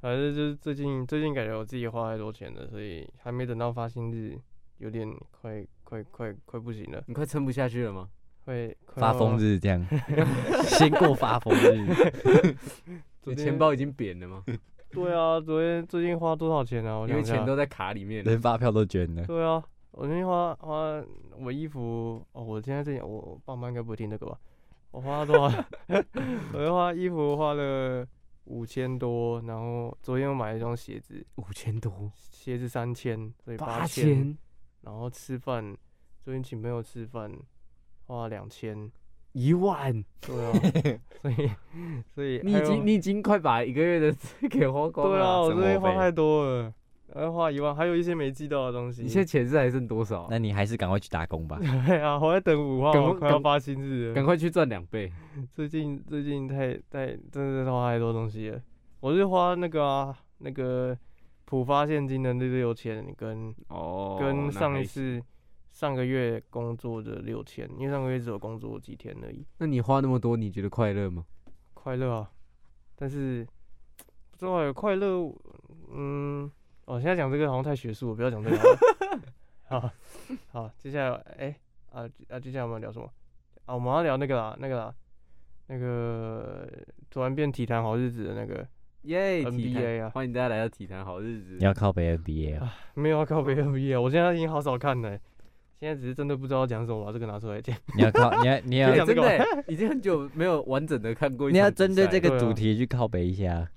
[0.06, 4.40] 反正就是最近最近感觉我自己花太多钱了，所以还没等到发薪日，
[4.78, 7.04] 有点快快快快不行了。
[7.08, 8.08] 你快撑不下去了吗？
[8.46, 9.84] 会发疯日这样，
[10.70, 12.56] 先过发疯日。
[13.26, 14.44] 你钱包已经扁了吗？
[14.92, 17.04] 对啊，昨天最近花多少钱啊？
[17.10, 19.26] 因为钱都在卡里面，连发票都捐了。
[19.26, 21.04] 对啊，我最近花花
[21.40, 24.38] 我衣服哦，我现在这样，我爸妈应该不会听这个吧？
[24.92, 25.66] 我花了多少？
[26.54, 28.06] 我要花衣服花了。
[28.46, 34.38] 五千多，然后昨天我买了一双鞋子，五千多，鞋子三千，所以八千。
[34.82, 35.76] 然后吃饭，
[36.24, 37.32] 昨天请朋友吃饭，
[38.06, 38.92] 花了两千，
[39.32, 40.04] 一万。
[40.22, 40.54] 对啊，
[41.22, 41.50] 所以
[42.14, 44.16] 所以你已经你已经快把一个月的
[44.48, 45.18] 给花光了。
[45.18, 46.74] 对啊，我昨天花太多了。
[47.14, 49.04] 要花一万，还有一些没寄到的东西。
[49.04, 50.28] 你现在钱是还剩多少？
[50.30, 51.60] 那你还是赶快去打工吧。
[51.86, 55.12] 对啊，我在等五号，赶快要发薪日，赶快去赚两倍。
[55.52, 58.62] 最近最近太太真的花太多东西了。
[59.02, 60.98] 我是花那个啊，那个
[61.46, 65.22] 浦发现金的那六千，跟哦，跟上一次
[65.72, 69.46] 上个月工作的六千，因为上个月只有工作几天而已。
[69.60, 71.24] 那你花那么多，你觉得快乐吗？
[71.74, 72.32] 快乐啊，
[72.96, 73.46] 但是
[74.32, 75.32] 不知道有快乐，
[75.94, 76.50] 嗯，
[76.86, 78.58] 哦，现在讲这个好像太学术了，不要讲这个
[79.68, 79.80] 好。
[79.80, 79.92] 好，
[80.52, 81.56] 好，接下来，哎、欸，
[81.92, 83.12] 啊啊，接下来我们要聊什么？
[83.66, 84.94] 啊，我们要聊那个啦，那个啦，
[85.68, 86.68] 那个
[87.10, 88.66] 突然变体坛好日子的那个
[89.02, 91.58] 耶 Yeah, NBA 啊，欢迎大家来到体坛好日子。
[91.60, 92.74] 你要靠北 NBA 啊？
[92.94, 95.18] 没有要靠北 NBA，我现在已经好少看了。
[95.80, 97.76] 现在只是真的不知道讲什么，把这个拿出来讲。
[97.96, 101.50] 你要靠，你要你 要真的已经很久没有完整的看过。
[101.52, 103.68] 你要针对这个主题去靠北一下。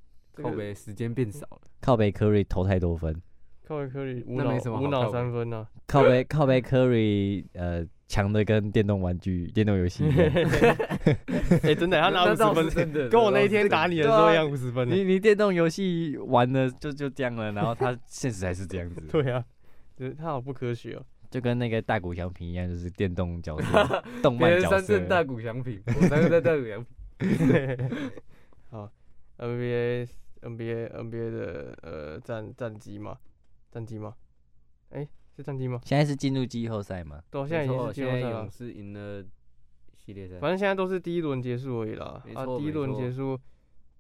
[0.43, 1.61] 靠北时间变少了。
[1.81, 3.21] 靠北 Curry 投太多分。
[3.67, 5.67] 靠北 Curry 无脑无脑三分呢？
[5.87, 10.05] 靠北 靠北 Curry 呃强的跟电动玩具、电动游戏。
[11.63, 14.89] 哎，真的，他拿五十分的， 跟我那一天打你的时候一样五十分。
[14.89, 19.03] 你你电动游戏玩的就就这样了，然后他现实还是这样子。
[19.11, 19.45] 对啊，
[19.97, 21.05] 就是他好不科学哦。
[21.31, 24.79] 就跟那个大谷翔平一样，就是电动角色，动漫角色。
[24.79, 26.83] 三振大谷翔平，我三个在大谷翔
[27.19, 27.91] 平。
[28.71, 28.91] 好
[29.37, 30.09] ，NBA
[30.41, 33.19] NBA NBA 的呃战战绩吗？
[33.71, 34.15] 战绩吗？
[34.91, 35.81] 哎，是战绩吗？
[35.85, 37.23] 现在是进入季后赛吗？
[37.31, 38.31] 对，现在已经是季后赛了。
[38.31, 39.25] 勇士赢了
[39.95, 40.39] 系列赛。
[40.39, 42.23] 反正现在都是第一轮结束而已啦。
[42.35, 43.39] 啊，第一轮结束，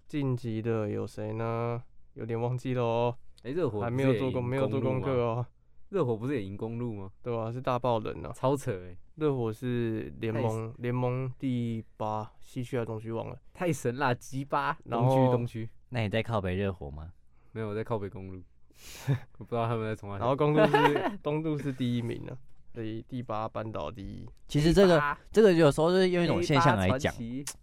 [0.06, 1.82] 晋级的有谁呢？
[2.14, 3.16] 有点忘记了哦。
[3.42, 5.46] 哎，热火还没有做功，没有做功课哦。
[5.90, 7.10] 热火不是也赢公路吗？
[7.22, 8.96] 对啊，是大爆冷啊，超扯哎！
[9.14, 13.40] 热火是联盟联盟第八，西区还是东区忘了？
[13.54, 14.78] 太神啦，鸡巴！
[14.88, 17.12] 东区东区，那你在靠北热火吗？
[17.52, 18.42] 没有，我在靠北公路。
[19.38, 20.18] 我不知道他们在从哪。
[20.18, 22.36] 然后公路是东路是第一名呢，
[22.72, 24.24] 所以第八扳倒第一。
[24.46, 27.12] 其实这个这个有时候就是用一种现象来讲，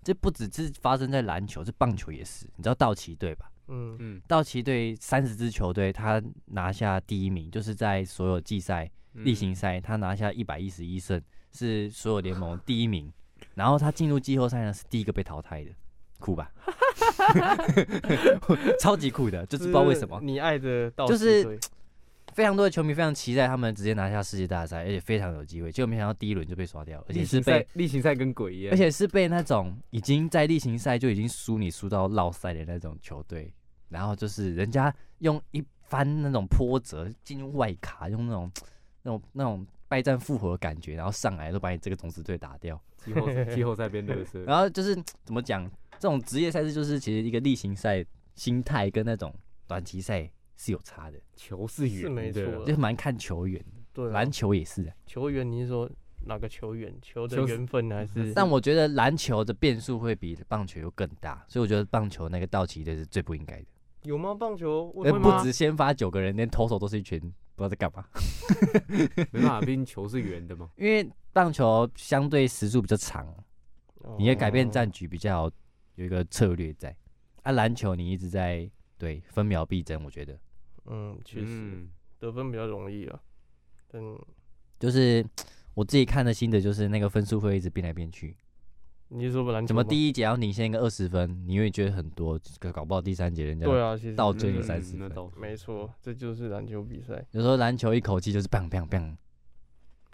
[0.03, 2.45] 这不只是发生在篮球，这棒球也是。
[2.57, 3.49] 你知道道奇队吧？
[3.67, 11.21] 嗯嗯，道奇队三十支球队，他拿下第一名，就是在所有季赛例行赛，他拿下一百一十一胜，
[11.53, 13.11] 是所有联盟第一名。
[13.53, 15.71] 然后他进入季后赛呢，是第一个被淘汰的，
[16.25, 16.51] 酷吧？
[18.81, 20.19] 超级酷的，就是不知道为什么。
[20.23, 21.59] 你爱的到就是，
[22.33, 25.71] 非常多的球迷非常期待他们直接拿下世界大赛，而且非常有机会。
[25.71, 33.53] 结果没想到第一轮就被刷掉，而且是被例行赛跟鬼一样，而且是被那种已经在例行赛就已经输你输到落赛的那种球队，
[33.89, 38.51] 然后就是人家用一番那种波折进入外卡，用那种
[39.03, 44.41] 那种那种败战复活的感觉，然后上来都把你这个种子队打掉，季后季后赛变乐色。
[44.47, 45.69] 然后就是怎么讲，
[45.99, 49.33] 这种职业赛事就是其实一个例行赛心态跟那种
[49.67, 50.31] 短期赛。
[50.57, 53.81] 是有差的，球是圆，是没错，就蛮看球员的。
[53.91, 54.89] 对，篮球也是。
[55.05, 55.91] 球员，你是说
[56.25, 56.97] 哪个球员？
[57.01, 58.31] 球的缘分还是？
[58.33, 63.65] 但我觉得篮球的变数会比棒球又更大，所以我觉得棒球那个道奇队是最不应该的。
[64.03, 64.33] 有吗？
[64.33, 64.89] 棒球？
[64.93, 68.05] 不止先发九个人，连投手都是一群不知道在干嘛。
[69.33, 70.69] 没办法，毕竟球是圆的嘛。
[70.79, 73.27] 因为棒球相对时速比较长，
[74.17, 75.51] 你要改变战局比较
[75.95, 76.95] 有一个策略在。
[77.43, 80.39] 啊，篮球你一直在对分秒必争，我觉得。
[80.85, 81.87] 嗯，确实
[82.19, 83.19] 得分比较容易啊，
[83.93, 84.17] 嗯
[84.79, 85.25] 就是
[85.73, 88.35] 我自己看的心得就是那个分数会一直变来变去。
[89.07, 89.67] 你是说不篮球？
[89.67, 92.39] 怎么第一节要领先一个二十分，你会觉得很多，
[92.73, 95.11] 搞不好第三节人家对啊，其实倒追你三十分。
[95.37, 97.25] 没错，这就是篮球比赛。
[97.31, 99.15] 有时候篮球一口气就是砰砰砰。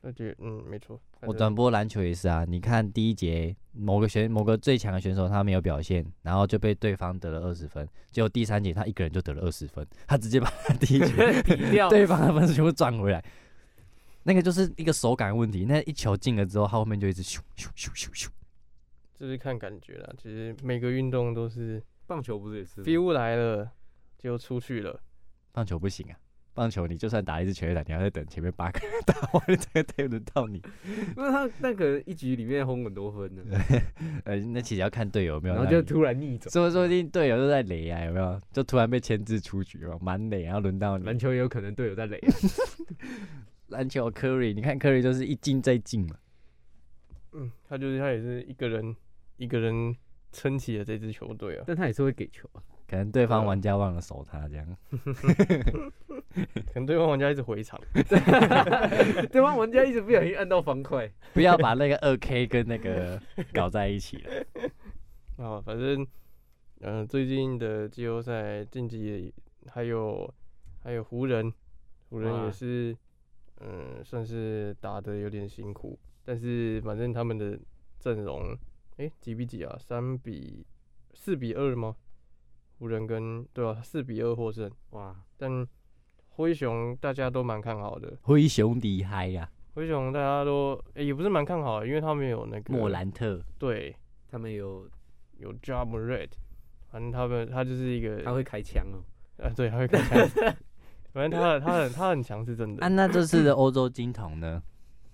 [0.01, 0.99] 那就嗯，没错。
[1.21, 13.23] 我转播篮球也是啊，你看第一节某个选某个最强的选手他没有表现，然后就被对方得了二十分，结果第三节他一个人就得了二十分，他直接把他第一 节掉， 对方的分数全部转回来。
[14.23, 18.27] 那个就是一个手感问题，那一球进了之后，他后面就一直咻咻咻咻咻。
[19.15, 23.69] 就是看感觉了，其实每个运动都是，棒球不是也是，feel 来了
[24.17, 24.99] 就出去了，
[25.51, 26.17] 棒球不行啊。
[26.53, 30.61] 棒球，你就算打一支全垒打，你还在等前面八个人打完才才轮到你。
[31.15, 33.41] 因为他那个一局里面轰很多分呢。
[34.25, 35.55] 呃，那其实要看队友有没有。
[35.55, 36.51] 然后就突然逆转。
[36.51, 38.39] 说说不定队友都在垒啊，有没有？
[38.51, 41.05] 就突然被牵制出局了，满垒，然后轮到你。
[41.05, 42.19] 篮球也有可能队友在垒。
[43.69, 46.15] 篮球，Curry，你看 Curry 就是一进再进嘛。
[47.31, 48.93] 嗯，他就是他也是一个人
[49.37, 49.95] 一个人
[50.33, 52.61] 撑起了这支球队啊，但他也是会给球啊。
[52.91, 54.77] 可能对方玩家忘了守他这样，
[56.67, 63.17] 可能对方玩家一直回场， 对方玩家一直不小心按到方块，不要把那个二 K 跟那个
[63.53, 64.45] 搞在一起了。
[65.37, 66.01] 啊， 反正，
[66.81, 69.33] 嗯、呃，最近的季后赛晋级
[69.67, 70.29] 还有
[70.83, 71.49] 还有湖人，
[72.09, 72.93] 湖人也是，
[73.61, 77.57] 嗯，算是打得有点辛苦，但是反正他们的
[78.01, 78.53] 阵容，
[78.97, 79.77] 哎，几比几啊？
[79.79, 80.65] 三比
[81.13, 81.95] 四比二吗？
[82.81, 85.15] 湖人跟对啊，四比二获胜，哇！
[85.37, 85.63] 但
[86.29, 89.47] 灰熊大家都蛮看好的，灰熊厉害呀！
[89.75, 93.95] 灰熊大家都也不是蛮看好，因为他们有那个莫兰特，对
[94.27, 94.89] 他们有
[95.37, 96.31] 有 Ja Morant，
[96.89, 99.05] 反正他们他就是一个他会开枪哦，
[99.45, 100.55] 啊对，他会开枪。
[101.13, 102.83] 反正他他很他很强是真的。
[102.83, 104.59] 啊，那这次的欧洲金童呢？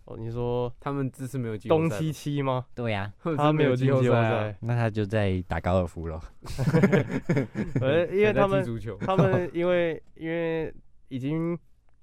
[0.08, 2.66] 哦，你说他们这次没有东七七吗？
[2.74, 6.18] 对呀，他没有季后赛，那他就在打高尔夫了。
[7.82, 8.66] 呃， 因为他们
[9.02, 10.74] 他们因为因为
[11.10, 11.58] 已经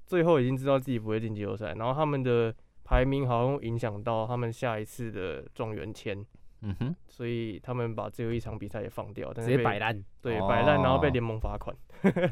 [0.07, 6.25] 最后已经知道自己不会进季后赛，然后他们的排名好像影响到他们下一次的状元签。
[6.67, 11.77] 嗯哼，所以他们把最后一场比赛也放掉，但是直接摆烂，对，摆烂，然后被联盟罚款。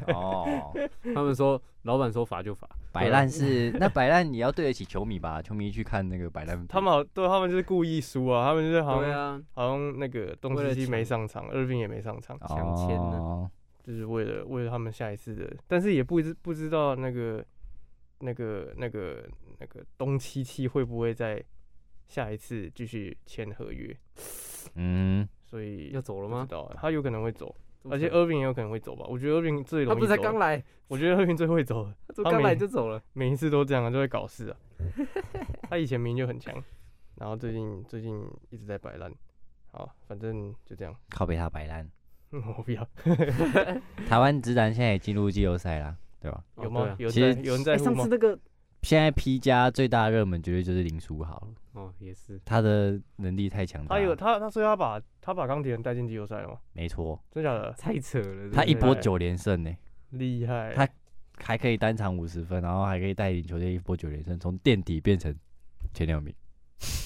[0.07, 0.73] 哦，
[1.13, 5.39] 他们说，老板说罚就罚，摆烂是那摆烂，也要对得起球迷吧？
[5.39, 13.47] 球迷去看那个摆烂，他们好，对，他们就是故意输啊，他们就是好像好像那个东契奇没上场，二兵也没上场，抢签呢，
[13.83, 17.45] 就是为了为了他们下一次的，但是也不知不知道那个
[18.19, 19.23] 那个那个
[19.59, 21.43] 那个东契奇会不会在。
[22.07, 23.95] 下一次继续签合约，
[24.75, 26.47] 嗯，所以要走了吗？
[26.75, 27.55] 他有可能会走，
[27.89, 29.05] 而且厄文也有可能会走吧。
[29.07, 29.93] 我觉得厄文最容易走。
[29.93, 30.63] 他不是才刚来？
[30.87, 31.91] 我觉得厄文最会走，
[32.23, 34.57] 他刚来就走了，每一次都这样啊，就会搞事啊。
[35.69, 36.53] 他以前明明就很强，
[37.15, 39.11] 然后最近最近一直在摆烂。
[39.71, 40.95] 好，反正就这样。
[41.09, 41.89] 靠北他摆烂，
[42.29, 42.87] 我不要。
[44.07, 46.43] 台湾直男现在也进入季后赛了，对吧？
[46.61, 46.95] 有吗？
[46.99, 47.95] 有在有人在乎吗？
[47.95, 48.37] 上次那个。
[48.83, 51.47] 现在 P 加最大热门绝对就是林书豪了。
[51.73, 53.95] 哦，也是，他的能力太强大。
[53.95, 56.59] 他有他，他说他把他把钢铁人带进季后赛了吗？
[56.73, 57.71] 没错，真假的？
[57.71, 58.51] 太扯了！
[58.51, 59.75] 他一波九连胜呢，
[60.11, 60.73] 厉害。
[60.75, 60.87] 他
[61.37, 65.33] 还可以单场五十分，然后还可以带领球队一波九连胜，从垫底变成
[65.93, 66.31] 前两名，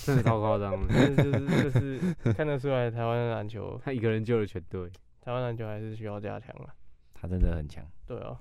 [0.03, 0.75] 真的超夸张。
[1.15, 4.89] 就是就是看得出来，台湾的篮球 他一个人救了全队。
[5.21, 6.73] 台湾篮球还是需要加强啊。
[7.13, 7.85] 他真的很强。
[8.05, 8.37] 对啊，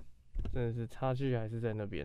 [0.52, 2.04] 真的是差距还是在那边。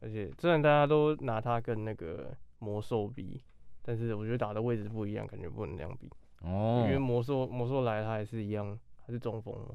[0.00, 3.40] 而且虽然大家都拿他跟那个魔兽比，
[3.82, 6.10] 但是我觉得打的位置不一样，感觉不能这样比。
[6.42, 6.82] 哦。
[6.86, 9.74] 因为魔兽魔兽来他还是一样，还是中锋嘛。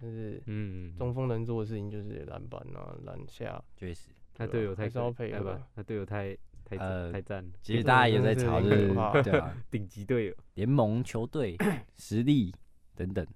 [0.00, 3.62] 但是，嗯，中锋能做的事情就是篮板啊、篮下。
[3.76, 6.76] 确实，他队友太高配了吧，他队友太太
[7.10, 7.50] 太赞。
[7.62, 11.56] 其实大家也在吵，就是对啊， 顶级队友、联盟球队
[11.96, 12.54] 实力
[12.94, 13.26] 等等，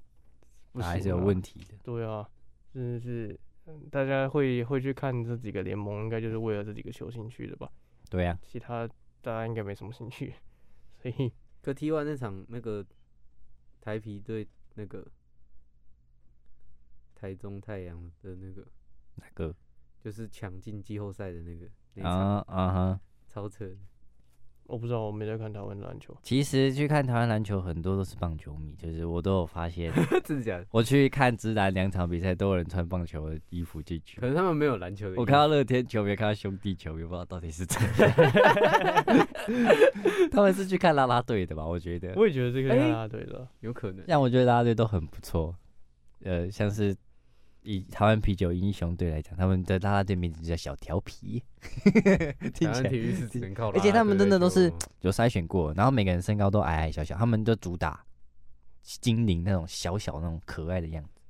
[0.75, 1.75] 还是有问题的。
[1.83, 2.29] 对啊，
[2.73, 3.41] 真的是。
[3.91, 7.71] 大家会会去看这几个联盟，应该就是为了这几个球星去的吧？
[8.09, 8.89] 对呀、啊，其他
[9.21, 10.35] 大家应该没什么兴趣。
[10.97, 12.85] 所以，可 T1 那场那个
[13.81, 15.07] 台皮对那个
[17.15, 18.67] 台中太阳的那个
[19.17, 19.55] 哪个？
[20.03, 23.71] 就是抢进季后赛的那个那场啊啊哈，超扯。
[24.71, 26.17] 我不知道，我没在看台湾篮球。
[26.23, 29.93] 其实去看台湾篮球，很多都是棒球迷，就是我都有发现。
[30.25, 30.67] 真的假的？
[30.71, 34.21] 我去看直男两场比赛，都有人穿棒球的衣服进去。
[34.21, 35.17] 可能他们没有篮球的。
[35.17, 37.91] 我看到乐天球迷，看到兄弟球迷，不知道到底是怎样。
[40.31, 41.67] 他们是去看啦啦队的吧？
[41.67, 42.13] 我觉得。
[42.15, 44.07] 我也觉得这个啦啦队的、欸、有可能。
[44.07, 45.53] 像我觉得啦啦队都很不错，
[46.23, 46.97] 呃，像是。
[47.63, 51.43] 以台湾啤酒英雄队来讲，他们的啦啦队名字叫小调皮。
[52.59, 58.05] 台湾体育是靠而且他们真的都是有筛选过，然后每个人身高都矮矮小小，他们都主打
[58.83, 61.21] 精灵那种小小那种可爱的样子。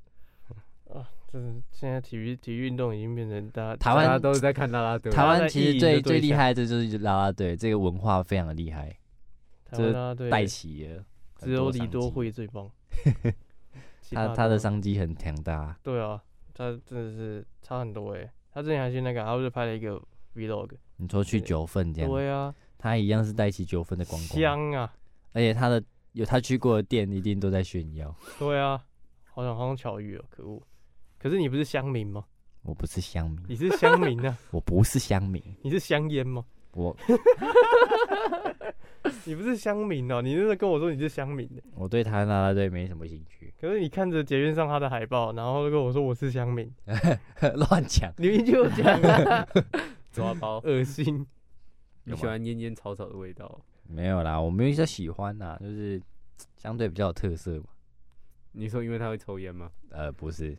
[0.95, 5.11] 啊，就是现在体育体育运动已经变成大家台湾都是在看啦啦队。
[5.11, 8.97] 台湾其实最最厉害的就是啦啦队，这个文化非常的厉害。
[9.65, 11.05] 台湾啦啦队带起了，
[11.39, 12.71] 只有李多慧最棒。
[14.15, 16.23] 他他的商机很强大，对啊，
[16.55, 18.31] 他真的是差很多哎。
[18.53, 20.01] 他之前还去那个，他不是拍了一个
[20.35, 22.11] vlog，你说去九份这样？
[22.11, 24.41] 对啊，他一样是带起九份的光光。
[24.41, 24.93] 香啊！
[25.33, 25.83] 而且他的
[26.13, 28.13] 有他去过的店，一定都在炫耀。
[28.39, 28.83] 对啊，
[29.33, 30.61] 好想好像巧遇哦，可恶！
[31.19, 32.25] 可是你不是乡民吗？
[32.63, 34.37] 我不是乡民，你是乡民啊！
[34.51, 36.45] 我不是乡民，你是香烟吗？
[36.73, 36.97] 我。
[39.25, 41.63] 你不是乡民哦、喔，你真的跟我说你是乡民的。
[41.75, 43.53] 我对台湾啦啦队没什么兴趣。
[43.61, 46.71] 可是你看着捷运上他的海报，然后跟我说我是乡民，
[47.57, 49.01] 乱讲，明明就讲
[50.13, 51.27] 抓包，恶心。
[52.05, 53.61] 你喜欢烟烟草草的味道？
[53.89, 56.01] 没有啦，我没有说喜欢啦，就是
[56.57, 57.67] 相对比较有特色嘛。
[58.53, 59.71] 你说因为他会抽烟吗？
[59.91, 60.57] 呃，不是。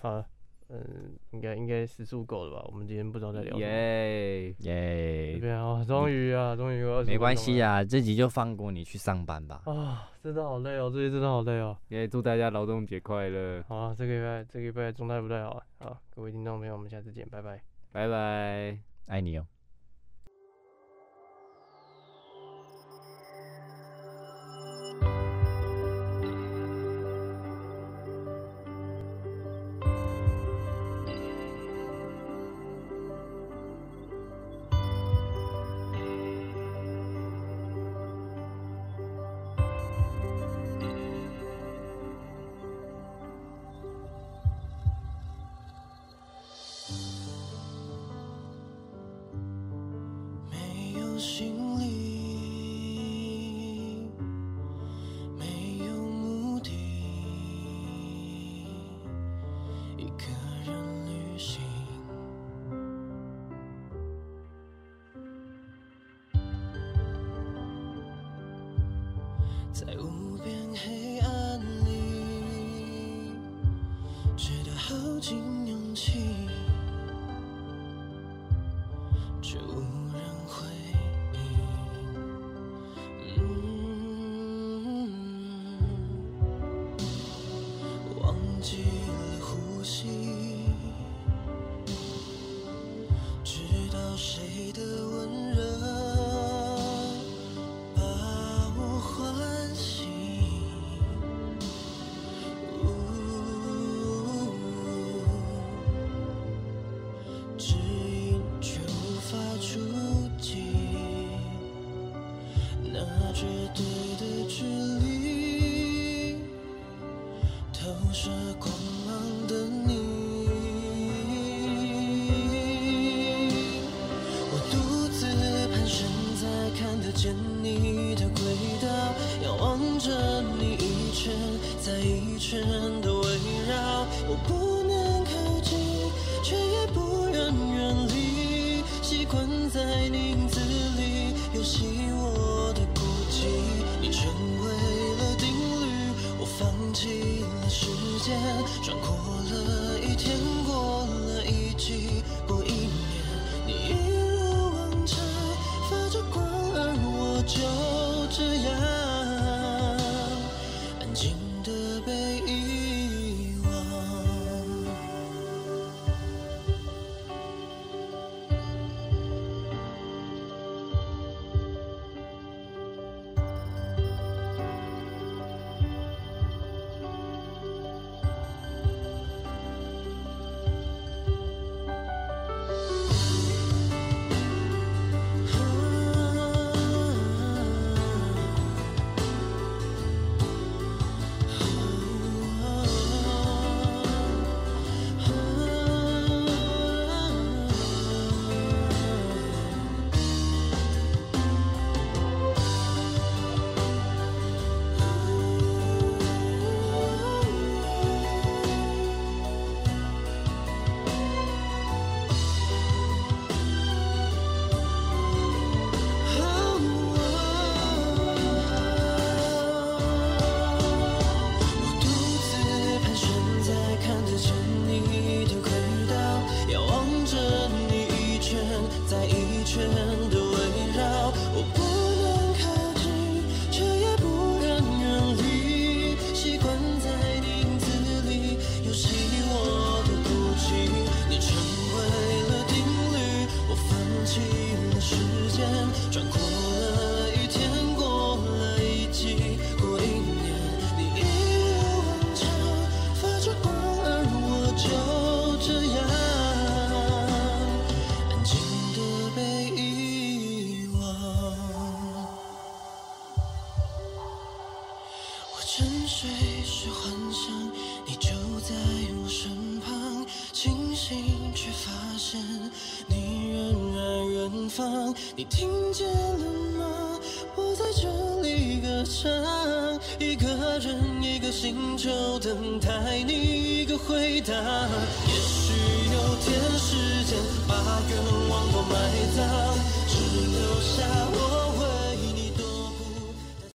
[0.00, 0.24] 好，
[0.70, 2.64] 嗯，应该应该时速够了吧？
[2.70, 3.60] 我们今天不知道在聊什么。
[3.60, 5.38] 耶耶！
[5.40, 7.02] 对啊，终于啊，终于有。
[7.04, 9.62] 没关系啊，这集就放过你去上班吧。
[9.64, 11.76] 啊，真的好累哦，这集真的好累哦。
[11.88, 13.64] 也祝大家劳动节快乐。
[13.66, 15.62] 好啊，这个礼拜这个礼拜状态不太好啊。
[15.78, 19.57] 好，各位听众朋友，我们下次见，拜拜，拜拜，爱你哦。